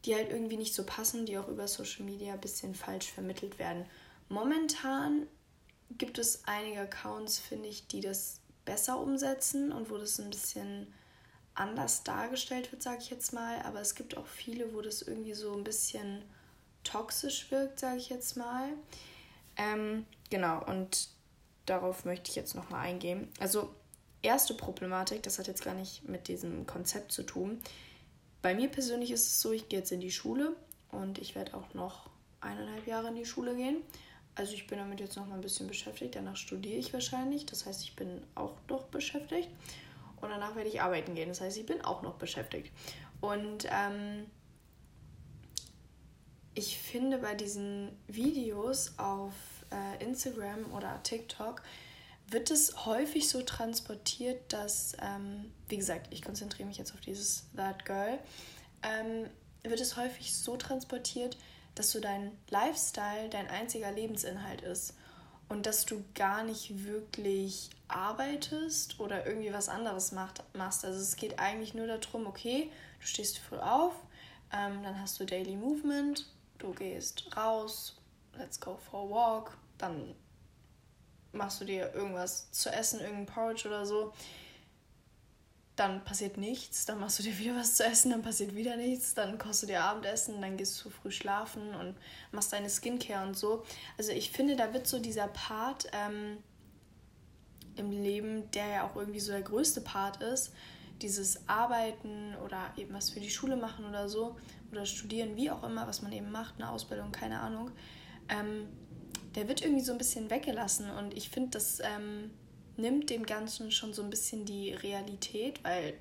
die 0.04 0.14
halt 0.14 0.30
irgendwie 0.30 0.56
nicht 0.56 0.74
so 0.74 0.84
passen, 0.84 1.26
die 1.26 1.38
auch 1.38 1.48
über 1.48 1.68
Social 1.68 2.04
Media 2.04 2.34
ein 2.34 2.40
bisschen 2.40 2.74
falsch 2.74 3.12
vermittelt 3.12 3.58
werden. 3.58 3.84
Momentan 4.28 5.26
gibt 5.98 6.18
es 6.18 6.42
einige 6.46 6.80
Accounts, 6.80 7.38
finde 7.38 7.68
ich, 7.68 7.86
die 7.86 8.00
das 8.00 8.40
besser 8.64 8.98
umsetzen 8.98 9.72
und 9.72 9.90
wo 9.90 9.98
das 9.98 10.18
ein 10.18 10.30
bisschen 10.30 10.92
anders 11.54 12.02
dargestellt 12.02 12.72
wird, 12.72 12.82
sage 12.82 12.98
ich 13.00 13.10
jetzt 13.10 13.32
mal. 13.32 13.60
Aber 13.62 13.80
es 13.80 13.94
gibt 13.94 14.16
auch 14.16 14.26
viele, 14.26 14.74
wo 14.74 14.80
das 14.80 15.02
irgendwie 15.02 15.34
so 15.34 15.52
ein 15.52 15.64
bisschen 15.64 16.22
toxisch 16.84 17.50
wirkt, 17.50 17.80
sage 17.80 17.98
ich 17.98 18.08
jetzt 18.08 18.36
mal. 18.36 18.68
Ähm, 19.56 20.06
genau, 20.30 20.64
und 20.64 21.08
darauf 21.66 22.04
möchte 22.04 22.30
ich 22.30 22.36
jetzt 22.36 22.54
nochmal 22.54 22.86
eingehen. 22.86 23.28
Also, 23.38 23.74
erste 24.22 24.54
Problematik, 24.54 25.22
das 25.22 25.38
hat 25.38 25.46
jetzt 25.46 25.64
gar 25.64 25.74
nicht 25.74 26.08
mit 26.08 26.28
diesem 26.28 26.66
Konzept 26.66 27.12
zu 27.12 27.22
tun, 27.22 27.60
bei 28.42 28.54
mir 28.54 28.68
persönlich 28.68 29.12
ist 29.12 29.26
es 29.28 29.40
so, 29.40 29.52
ich 29.52 29.68
gehe 29.68 29.78
jetzt 29.78 29.92
in 29.92 30.00
die 30.00 30.10
Schule 30.10 30.56
und 30.90 31.18
ich 31.18 31.36
werde 31.36 31.54
auch 31.54 31.74
noch 31.74 32.10
eineinhalb 32.40 32.88
Jahre 32.88 33.08
in 33.08 33.14
die 33.14 33.24
Schule 33.24 33.54
gehen. 33.54 33.76
Also 34.34 34.54
ich 34.54 34.66
bin 34.66 34.78
damit 34.78 34.98
jetzt 34.98 35.16
noch 35.16 35.28
mal 35.28 35.36
ein 35.36 35.40
bisschen 35.40 35.68
beschäftigt. 35.68 36.16
Danach 36.16 36.36
studiere 36.36 36.78
ich 36.78 36.92
wahrscheinlich. 36.92 37.46
Das 37.46 37.66
heißt, 37.66 37.82
ich 37.84 37.94
bin 37.94 38.22
auch 38.34 38.54
noch 38.68 38.84
beschäftigt. 38.84 39.48
Und 40.22 40.30
danach 40.30 40.56
werde 40.56 40.70
ich 40.70 40.80
arbeiten 40.80 41.14
gehen. 41.14 41.28
Das 41.28 41.40
heißt, 41.40 41.58
ich 41.58 41.66
bin 41.66 41.84
auch 41.84 42.00
noch 42.02 42.14
beschäftigt. 42.14 42.72
Und 43.20 43.66
ähm, 43.70 44.26
ich 46.54 46.78
finde 46.78 47.18
bei 47.18 47.34
diesen 47.34 47.90
Videos 48.06 48.98
auf 48.98 49.34
äh, 49.70 50.02
Instagram 50.02 50.72
oder 50.72 51.02
TikTok 51.02 51.62
wird 52.28 52.50
es 52.50 52.86
häufig 52.86 53.28
so 53.28 53.42
transportiert, 53.42 54.52
dass, 54.52 54.96
ähm, 55.02 55.52
wie 55.68 55.76
gesagt, 55.76 56.06
ich 56.10 56.22
konzentriere 56.22 56.68
mich 56.68 56.78
jetzt 56.78 56.94
auf 56.94 57.00
dieses 57.00 57.46
That 57.56 57.84
Girl, 57.84 58.18
ähm, 58.82 59.28
wird 59.64 59.80
es 59.80 59.96
häufig 59.96 60.34
so 60.36 60.56
transportiert, 60.56 61.36
dass 61.74 61.90
so 61.90 62.00
dein 62.00 62.32
Lifestyle 62.48 63.28
dein 63.28 63.48
einziger 63.48 63.90
Lebensinhalt 63.90 64.62
ist 64.62 64.94
und 65.52 65.66
dass 65.66 65.84
du 65.84 66.02
gar 66.14 66.44
nicht 66.44 66.86
wirklich 66.86 67.68
arbeitest 67.86 68.98
oder 68.98 69.26
irgendwie 69.26 69.52
was 69.52 69.68
anderes 69.68 70.10
macht, 70.10 70.42
machst. 70.56 70.82
Also 70.82 70.98
es 70.98 71.14
geht 71.14 71.38
eigentlich 71.38 71.74
nur 71.74 71.86
darum, 71.86 72.26
okay, 72.26 72.70
du 73.00 73.06
stehst 73.06 73.38
früh 73.38 73.58
auf, 73.58 73.92
ähm, 74.50 74.82
dann 74.82 74.98
hast 74.98 75.20
du 75.20 75.26
Daily 75.26 75.54
Movement, 75.54 76.26
du 76.56 76.72
gehst 76.72 77.36
raus, 77.36 78.00
let's 78.38 78.58
go 78.58 78.78
for 78.90 79.00
a 79.00 79.10
walk, 79.10 79.58
dann 79.76 80.14
machst 81.32 81.60
du 81.60 81.66
dir 81.66 81.92
irgendwas 81.92 82.50
zu 82.50 82.70
essen, 82.70 83.00
irgendein 83.00 83.26
Porridge 83.26 83.68
oder 83.68 83.84
so. 83.84 84.14
Dann 85.82 86.04
passiert 86.04 86.36
nichts, 86.36 86.86
dann 86.86 87.00
machst 87.00 87.18
du 87.18 87.24
dir 87.24 87.36
wieder 87.38 87.56
was 87.56 87.74
zu 87.74 87.84
essen, 87.84 88.12
dann 88.12 88.22
passiert 88.22 88.54
wieder 88.54 88.76
nichts, 88.76 89.14
dann 89.14 89.36
kochst 89.36 89.64
du 89.64 89.66
dir 89.66 89.82
Abendessen, 89.82 90.40
dann 90.40 90.56
gehst 90.56 90.84
du 90.84 90.90
früh 90.90 91.10
schlafen 91.10 91.74
und 91.74 91.96
machst 92.30 92.52
deine 92.52 92.70
Skincare 92.70 93.26
und 93.26 93.36
so. 93.36 93.64
Also 93.98 94.12
ich 94.12 94.30
finde, 94.30 94.54
da 94.54 94.72
wird 94.72 94.86
so 94.86 95.00
dieser 95.00 95.26
Part 95.26 95.88
ähm, 95.92 96.38
im 97.74 97.90
Leben, 97.90 98.48
der 98.52 98.68
ja 98.68 98.86
auch 98.86 98.94
irgendwie 98.94 99.18
so 99.18 99.32
der 99.32 99.42
größte 99.42 99.80
Part 99.80 100.22
ist, 100.22 100.52
dieses 101.00 101.48
Arbeiten 101.48 102.36
oder 102.44 102.72
eben 102.76 102.94
was 102.94 103.10
für 103.10 103.18
die 103.18 103.30
Schule 103.30 103.56
machen 103.56 103.84
oder 103.84 104.08
so 104.08 104.36
oder 104.70 104.86
studieren, 104.86 105.34
wie 105.34 105.50
auch 105.50 105.64
immer, 105.64 105.88
was 105.88 106.00
man 106.00 106.12
eben 106.12 106.30
macht, 106.30 106.54
eine 106.58 106.70
Ausbildung, 106.70 107.10
keine 107.10 107.40
Ahnung, 107.40 107.72
ähm, 108.28 108.68
der 109.34 109.48
wird 109.48 109.62
irgendwie 109.62 109.82
so 109.82 109.90
ein 109.90 109.98
bisschen 109.98 110.30
weggelassen 110.30 110.90
und 110.90 111.12
ich 111.16 111.28
finde, 111.28 111.50
das 111.50 111.80
ähm, 111.80 112.30
nimmt 112.76 113.10
dem 113.10 113.26
Ganzen 113.26 113.70
schon 113.70 113.92
so 113.92 114.02
ein 114.02 114.10
bisschen 114.10 114.44
die 114.44 114.72
Realität, 114.72 115.62
weil 115.64 115.94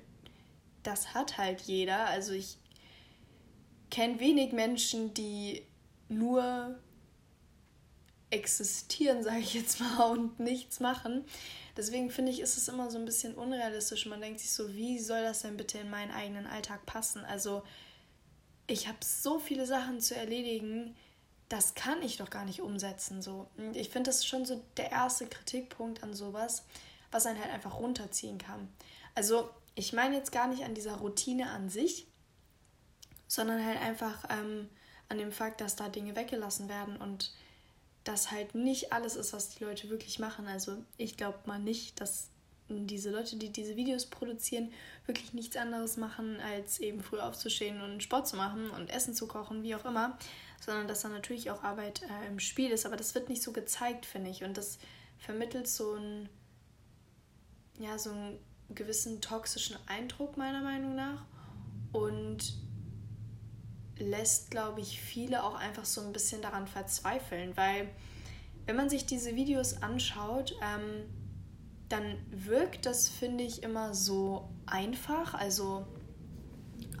das 0.82 1.14
hat 1.14 1.38
halt 1.38 1.62
jeder. 1.62 2.06
Also 2.06 2.32
ich 2.32 2.58
kenne 3.90 4.20
wenig 4.20 4.52
Menschen, 4.52 5.14
die 5.14 5.62
nur 6.08 6.78
existieren, 8.30 9.22
sage 9.22 9.40
ich 9.40 9.54
jetzt 9.54 9.80
mal, 9.80 10.10
und 10.10 10.40
nichts 10.40 10.80
machen. 10.80 11.24
Deswegen 11.76 12.10
finde 12.10 12.32
ich, 12.32 12.40
ist 12.40 12.56
es 12.56 12.68
immer 12.68 12.90
so 12.90 12.98
ein 12.98 13.04
bisschen 13.04 13.34
unrealistisch. 13.34 14.06
Man 14.06 14.20
denkt 14.20 14.40
sich 14.40 14.50
so, 14.50 14.74
wie 14.74 14.98
soll 14.98 15.22
das 15.22 15.42
denn 15.42 15.56
bitte 15.56 15.78
in 15.78 15.90
meinen 15.90 16.10
eigenen 16.10 16.46
Alltag 16.46 16.84
passen? 16.84 17.24
Also 17.24 17.62
ich 18.66 18.88
habe 18.88 18.98
so 19.00 19.38
viele 19.38 19.66
Sachen 19.66 20.00
zu 20.00 20.14
erledigen, 20.14 20.94
das 21.52 21.74
kann 21.74 22.00
ich 22.00 22.16
doch 22.16 22.30
gar 22.30 22.46
nicht 22.46 22.62
umsetzen. 22.62 23.20
So. 23.20 23.46
Und 23.58 23.76
ich 23.76 23.90
finde, 23.90 24.08
das 24.08 24.20
ist 24.20 24.26
schon 24.26 24.46
so 24.46 24.62
der 24.78 24.90
erste 24.90 25.26
Kritikpunkt 25.26 26.02
an 26.02 26.14
sowas, 26.14 26.64
was 27.10 27.26
einen 27.26 27.38
halt 27.38 27.52
einfach 27.52 27.78
runterziehen 27.78 28.38
kann. 28.38 28.72
Also 29.14 29.50
ich 29.74 29.92
meine 29.92 30.16
jetzt 30.16 30.32
gar 30.32 30.48
nicht 30.48 30.64
an 30.64 30.74
dieser 30.74 30.96
Routine 30.96 31.50
an 31.50 31.68
sich, 31.68 32.06
sondern 33.28 33.64
halt 33.64 33.78
einfach 33.82 34.24
ähm, 34.30 34.70
an 35.10 35.18
dem 35.18 35.30
Fakt, 35.30 35.60
dass 35.60 35.76
da 35.76 35.90
Dinge 35.90 36.16
weggelassen 36.16 36.70
werden 36.70 36.96
und 36.96 37.34
das 38.04 38.30
halt 38.30 38.54
nicht 38.54 38.94
alles 38.94 39.14
ist, 39.14 39.34
was 39.34 39.50
die 39.50 39.62
Leute 39.62 39.90
wirklich 39.90 40.18
machen. 40.18 40.46
Also 40.46 40.78
ich 40.96 41.18
glaube 41.18 41.38
mal 41.44 41.58
nicht, 41.58 42.00
dass 42.00 42.28
diese 42.80 43.10
Leute, 43.10 43.36
die 43.36 43.50
diese 43.50 43.76
Videos 43.76 44.06
produzieren, 44.06 44.72
wirklich 45.06 45.32
nichts 45.32 45.56
anderes 45.56 45.96
machen, 45.96 46.38
als 46.40 46.80
eben 46.80 47.00
früh 47.00 47.18
aufzustehen 47.18 47.80
und 47.80 48.02
Sport 48.02 48.28
zu 48.28 48.36
machen 48.36 48.70
und 48.70 48.90
Essen 48.90 49.14
zu 49.14 49.26
kochen, 49.26 49.62
wie 49.62 49.74
auch 49.74 49.84
immer, 49.84 50.18
sondern 50.60 50.88
dass 50.88 51.02
da 51.02 51.08
natürlich 51.08 51.50
auch 51.50 51.62
Arbeit 51.62 52.02
äh, 52.02 52.26
im 52.28 52.38
Spiel 52.38 52.70
ist. 52.70 52.86
Aber 52.86 52.96
das 52.96 53.14
wird 53.14 53.28
nicht 53.28 53.42
so 53.42 53.52
gezeigt, 53.52 54.06
finde 54.06 54.30
ich. 54.30 54.44
Und 54.44 54.56
das 54.56 54.78
vermittelt 55.18 55.68
so 55.68 55.94
ein, 55.94 56.28
ja, 57.78 57.98
so 57.98 58.10
einen 58.10 58.38
gewissen 58.70 59.20
toxischen 59.20 59.76
Eindruck, 59.86 60.36
meiner 60.36 60.62
Meinung 60.62 60.94
nach. 60.94 61.24
Und 61.92 62.54
lässt, 63.98 64.50
glaube 64.50 64.80
ich, 64.80 65.00
viele 65.00 65.44
auch 65.44 65.54
einfach 65.54 65.84
so 65.84 66.00
ein 66.00 66.12
bisschen 66.12 66.42
daran 66.42 66.66
verzweifeln, 66.66 67.56
weil 67.56 67.88
wenn 68.66 68.76
man 68.76 68.88
sich 68.88 69.06
diese 69.06 69.34
Videos 69.34 69.82
anschaut, 69.82 70.54
ähm, 70.62 71.04
dann 71.92 72.16
wirkt 72.30 72.86
das, 72.86 73.08
finde 73.08 73.44
ich, 73.44 73.62
immer 73.62 73.94
so 73.94 74.48
einfach. 74.64 75.34
Also 75.34 75.86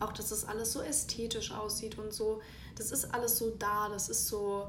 auch, 0.00 0.12
dass 0.12 0.28
das 0.28 0.44
alles 0.44 0.72
so 0.72 0.82
ästhetisch 0.82 1.50
aussieht 1.52 1.98
und 1.98 2.12
so. 2.12 2.42
Das 2.76 2.92
ist 2.92 3.14
alles 3.14 3.38
so 3.38 3.50
da, 3.50 3.88
das 3.88 4.08
ist 4.08 4.26
so 4.26 4.68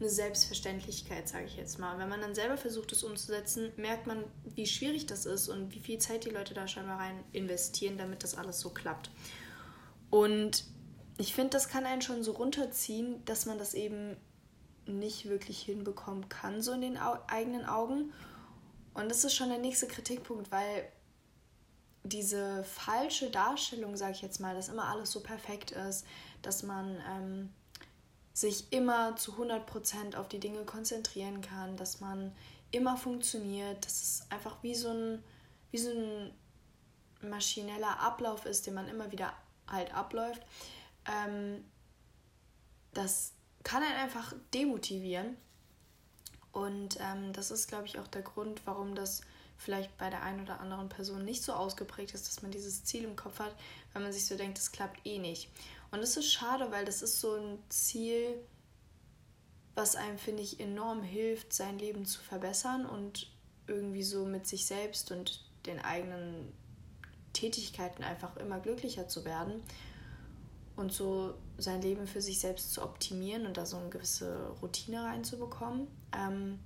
eine 0.00 0.08
Selbstverständlichkeit, 0.08 1.28
sage 1.28 1.44
ich 1.44 1.56
jetzt 1.56 1.78
mal. 1.78 1.98
Wenn 1.98 2.08
man 2.08 2.20
dann 2.20 2.34
selber 2.34 2.56
versucht, 2.56 2.90
es 2.92 3.04
umzusetzen, 3.04 3.70
merkt 3.76 4.06
man, 4.06 4.24
wie 4.54 4.66
schwierig 4.66 5.06
das 5.06 5.26
ist 5.26 5.48
und 5.48 5.74
wie 5.74 5.80
viel 5.80 5.98
Zeit 5.98 6.24
die 6.24 6.30
Leute 6.30 6.54
da 6.54 6.66
scheinbar 6.66 6.98
rein 6.98 7.22
investieren, 7.32 7.98
damit 7.98 8.24
das 8.24 8.34
alles 8.34 8.60
so 8.60 8.70
klappt. 8.70 9.10
Und 10.08 10.64
ich 11.18 11.34
finde, 11.34 11.50
das 11.50 11.68
kann 11.68 11.84
einen 11.84 12.02
schon 12.02 12.24
so 12.24 12.32
runterziehen, 12.32 13.24
dass 13.26 13.46
man 13.46 13.58
das 13.58 13.74
eben 13.74 14.16
nicht 14.86 15.28
wirklich 15.28 15.60
hinbekommen 15.60 16.28
kann, 16.28 16.62
so 16.62 16.72
in 16.72 16.80
den 16.80 16.96
eigenen 16.96 17.66
Augen. 17.66 18.12
Und 18.94 19.08
das 19.08 19.24
ist 19.24 19.34
schon 19.34 19.48
der 19.48 19.58
nächste 19.58 19.86
Kritikpunkt, 19.86 20.50
weil 20.50 20.90
diese 22.02 22.64
falsche 22.64 23.30
Darstellung, 23.30 23.96
sage 23.96 24.12
ich 24.12 24.22
jetzt 24.22 24.40
mal, 24.40 24.54
dass 24.54 24.68
immer 24.68 24.88
alles 24.88 25.10
so 25.10 25.20
perfekt 25.20 25.70
ist, 25.70 26.06
dass 26.42 26.62
man 26.62 27.00
ähm, 27.08 27.50
sich 28.32 28.72
immer 28.72 29.16
zu 29.16 29.32
100% 29.32 30.16
auf 30.16 30.28
die 30.28 30.40
Dinge 30.40 30.64
konzentrieren 30.64 31.40
kann, 31.40 31.76
dass 31.76 32.00
man 32.00 32.32
immer 32.70 32.96
funktioniert, 32.96 33.84
dass 33.84 34.02
es 34.02 34.26
einfach 34.30 34.62
wie 34.62 34.74
so 34.74 34.90
ein, 34.90 35.22
wie 35.70 35.78
so 35.78 35.90
ein 35.90 36.32
maschineller 37.20 38.00
Ablauf 38.00 38.46
ist, 38.46 38.66
den 38.66 38.74
man 38.74 38.88
immer 38.88 39.12
wieder 39.12 39.32
halt 39.66 39.92
abläuft. 39.94 40.42
Ähm, 41.06 41.64
das 42.94 43.32
kann 43.62 43.82
einen 43.82 43.96
einfach 43.96 44.34
demotivieren 44.54 45.36
und 46.52 46.98
ähm, 47.00 47.32
das 47.32 47.50
ist, 47.50 47.68
glaube 47.68 47.86
ich, 47.86 47.98
auch 47.98 48.08
der 48.08 48.22
Grund, 48.22 48.62
warum 48.64 48.94
das 48.94 49.20
vielleicht 49.56 49.96
bei 49.98 50.10
der 50.10 50.22
einen 50.22 50.42
oder 50.42 50.60
anderen 50.60 50.88
Person 50.88 51.24
nicht 51.24 51.42
so 51.42 51.52
ausgeprägt 51.52 52.14
ist, 52.14 52.26
dass 52.26 52.42
man 52.42 52.50
dieses 52.50 52.84
Ziel 52.84 53.04
im 53.04 53.14
Kopf 53.14 53.38
hat, 53.40 53.54
weil 53.92 54.02
man 54.02 54.12
sich 54.12 54.26
so 54.26 54.36
denkt, 54.36 54.58
das 54.58 54.72
klappt 54.72 55.06
eh 55.06 55.18
nicht. 55.18 55.50
Und 55.90 56.00
das 56.00 56.16
ist 56.16 56.32
schade, 56.32 56.70
weil 56.70 56.84
das 56.84 57.02
ist 57.02 57.20
so 57.20 57.34
ein 57.34 57.58
Ziel, 57.68 58.40
was 59.74 59.96
einem, 59.96 60.18
finde 60.18 60.42
ich, 60.42 60.60
enorm 60.60 61.02
hilft, 61.02 61.52
sein 61.52 61.78
Leben 61.78 62.06
zu 62.06 62.20
verbessern 62.20 62.86
und 62.86 63.30
irgendwie 63.66 64.02
so 64.02 64.24
mit 64.24 64.46
sich 64.46 64.66
selbst 64.66 65.12
und 65.12 65.44
den 65.66 65.78
eigenen 65.78 66.52
Tätigkeiten 67.32 68.02
einfach 68.02 68.36
immer 68.36 68.58
glücklicher 68.58 69.08
zu 69.08 69.24
werden 69.24 69.62
und 70.80 70.92
so 70.92 71.34
sein 71.58 71.82
Leben 71.82 72.06
für 72.06 72.20
sich 72.20 72.40
selbst 72.40 72.72
zu 72.72 72.82
optimieren 72.82 73.46
und 73.46 73.56
da 73.56 73.66
so 73.66 73.76
eine 73.76 73.90
gewisse 73.90 74.48
Routine 74.62 75.04
reinzubekommen. 75.04 75.86
Ähm, 76.16 76.58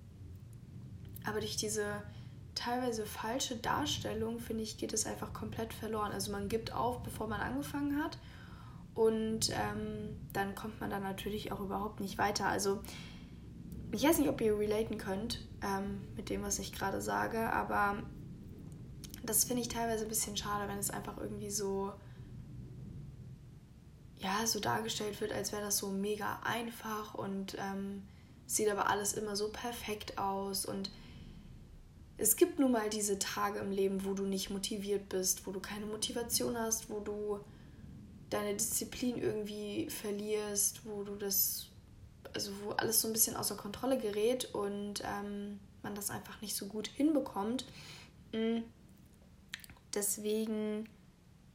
aber 1.26 1.40
durch 1.40 1.56
diese 1.56 2.02
teilweise 2.54 3.04
falsche 3.04 3.56
Darstellung, 3.56 4.38
finde 4.38 4.62
ich, 4.62 4.78
geht 4.78 4.92
es 4.92 5.06
einfach 5.06 5.32
komplett 5.32 5.74
verloren. 5.74 6.12
Also 6.12 6.30
man 6.30 6.48
gibt 6.48 6.72
auf, 6.72 7.02
bevor 7.02 7.26
man 7.26 7.40
angefangen 7.40 8.02
hat 8.02 8.18
und 8.94 9.50
ähm, 9.50 10.16
dann 10.32 10.54
kommt 10.54 10.80
man 10.80 10.90
da 10.90 11.00
natürlich 11.00 11.50
auch 11.50 11.60
überhaupt 11.60 12.00
nicht 12.00 12.16
weiter. 12.16 12.46
Also 12.46 12.80
ich 13.90 14.04
weiß 14.04 14.18
nicht, 14.18 14.28
ob 14.28 14.40
ihr 14.40 14.56
relaten 14.56 14.98
könnt 14.98 15.46
ähm, 15.62 16.02
mit 16.16 16.30
dem, 16.30 16.42
was 16.42 16.58
ich 16.58 16.72
gerade 16.72 17.00
sage, 17.00 17.52
aber 17.52 18.02
das 19.24 19.44
finde 19.44 19.62
ich 19.62 19.68
teilweise 19.68 20.04
ein 20.04 20.08
bisschen 20.08 20.36
schade, 20.36 20.68
wenn 20.68 20.78
es 20.78 20.90
einfach 20.90 21.18
irgendwie 21.18 21.50
so 21.50 21.92
ja, 24.24 24.46
so 24.46 24.58
dargestellt 24.58 25.20
wird, 25.20 25.32
als 25.32 25.52
wäre 25.52 25.62
das 25.62 25.76
so 25.76 25.90
mega 25.90 26.40
einfach 26.44 27.14
und 27.14 27.56
ähm, 27.58 28.02
sieht 28.46 28.70
aber 28.70 28.88
alles 28.88 29.12
immer 29.12 29.36
so 29.36 29.50
perfekt 29.50 30.16
aus. 30.16 30.64
Und 30.64 30.90
es 32.16 32.36
gibt 32.36 32.58
nun 32.58 32.72
mal 32.72 32.88
diese 32.88 33.18
Tage 33.18 33.58
im 33.58 33.70
Leben, 33.70 34.04
wo 34.06 34.14
du 34.14 34.24
nicht 34.24 34.48
motiviert 34.48 35.10
bist, 35.10 35.46
wo 35.46 35.52
du 35.52 35.60
keine 35.60 35.84
Motivation 35.84 36.58
hast, 36.58 36.88
wo 36.88 37.00
du 37.00 37.40
deine 38.30 38.54
Disziplin 38.54 39.18
irgendwie 39.18 39.90
verlierst, 39.90 40.86
wo 40.86 41.04
du 41.04 41.16
das, 41.16 41.66
also 42.32 42.50
wo 42.64 42.70
alles 42.70 43.02
so 43.02 43.08
ein 43.08 43.12
bisschen 43.12 43.36
außer 43.36 43.56
Kontrolle 43.56 43.98
gerät 43.98 44.54
und 44.54 45.02
ähm, 45.04 45.60
man 45.82 45.94
das 45.94 46.08
einfach 46.08 46.40
nicht 46.40 46.56
so 46.56 46.66
gut 46.66 46.88
hinbekommt. 46.88 47.66
Mm. 48.32 48.60
Deswegen 49.92 50.88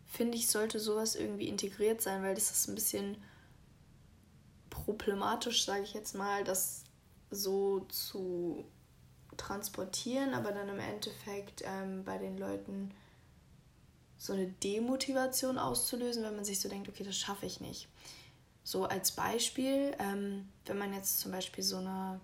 finde 0.09 0.37
ich, 0.37 0.47
sollte 0.47 0.79
sowas 0.79 1.15
irgendwie 1.15 1.47
integriert 1.47 2.01
sein, 2.01 2.23
weil 2.23 2.35
das 2.35 2.51
ist 2.51 2.67
ein 2.67 2.75
bisschen 2.75 3.17
problematisch, 4.69 5.65
sage 5.65 5.83
ich 5.83 5.93
jetzt 5.93 6.15
mal, 6.15 6.43
das 6.43 6.83
so 7.31 7.81
zu 7.89 8.65
transportieren, 9.37 10.33
aber 10.33 10.51
dann 10.51 10.67
im 10.67 10.79
Endeffekt 10.79 11.61
ähm, 11.63 12.03
bei 12.03 12.17
den 12.17 12.37
Leuten 12.37 12.91
so 14.17 14.33
eine 14.33 14.47
Demotivation 14.47 15.57
auszulösen, 15.57 16.23
wenn 16.23 16.35
man 16.35 16.43
sich 16.43 16.59
so 16.59 16.67
denkt, 16.67 16.89
okay, 16.89 17.03
das 17.03 17.17
schaffe 17.17 17.45
ich 17.45 17.61
nicht. 17.61 17.87
So 18.63 18.85
als 18.85 19.11
Beispiel, 19.11 19.95
ähm, 19.99 20.49
wenn 20.65 20.77
man 20.77 20.93
jetzt 20.93 21.21
zum 21.21 21.31
Beispiel 21.31 21.63
so 21.63 21.77
eine 21.77 22.19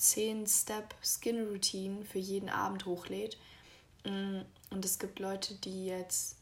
10-Step-Skin-Routine 0.00 2.04
für 2.04 2.18
jeden 2.18 2.48
Abend 2.48 2.86
hochlädt 2.86 3.38
mm, 4.04 4.40
und 4.70 4.84
es 4.84 4.98
gibt 4.98 5.20
Leute, 5.20 5.54
die 5.54 5.86
jetzt 5.86 6.41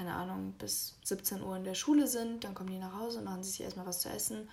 keine 0.00 0.14
Ahnung, 0.14 0.54
bis 0.58 0.96
17 1.04 1.42
Uhr 1.42 1.56
in 1.56 1.64
der 1.64 1.74
Schule 1.74 2.06
sind, 2.06 2.44
dann 2.44 2.54
kommen 2.54 2.70
die 2.70 2.78
nach 2.78 2.98
Hause, 2.98 3.20
machen 3.20 3.42
sich 3.42 3.60
erstmal 3.60 3.84
was 3.84 4.00
zu 4.00 4.08
essen 4.08 4.48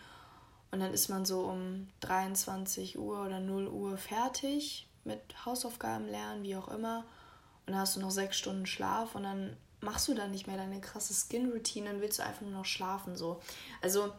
und 0.72 0.82
dann 0.82 0.94
ist 0.94 1.08
man 1.08 1.26
so 1.26 1.42
um 1.44 1.88
23 2.02 3.00
Uhr 3.00 3.26
oder 3.26 3.40
0 3.40 3.70
Uhr 3.70 3.98
fertig 3.98 4.90
mit 5.06 5.22
Hausaufgaben 5.46 6.10
lernen, 6.10 6.44
wie 6.44 6.58
auch 6.58 6.68
immer. 6.68 7.06
Und 7.66 7.72
dann 7.72 7.80
hast 7.80 7.96
du 7.96 8.02
noch 8.02 8.12
sechs 8.12 8.38
Stunden 8.38 8.66
Schlaf 8.66 9.16
und 9.16 9.24
dann 9.24 9.56
machst 9.80 10.10
du 10.10 10.14
dann 10.14 10.32
nicht 10.32 10.48
mehr 10.48 10.58
deine 10.58 10.82
krasse 10.82 11.14
Skin-Routine, 11.14 11.92
dann 11.92 12.02
willst 12.02 12.20
du 12.20 12.24
einfach 12.24 12.42
nur 12.42 12.52
noch 12.52 12.66
schlafen 12.66 13.16
so. 13.16 13.40
Also 13.82 14.12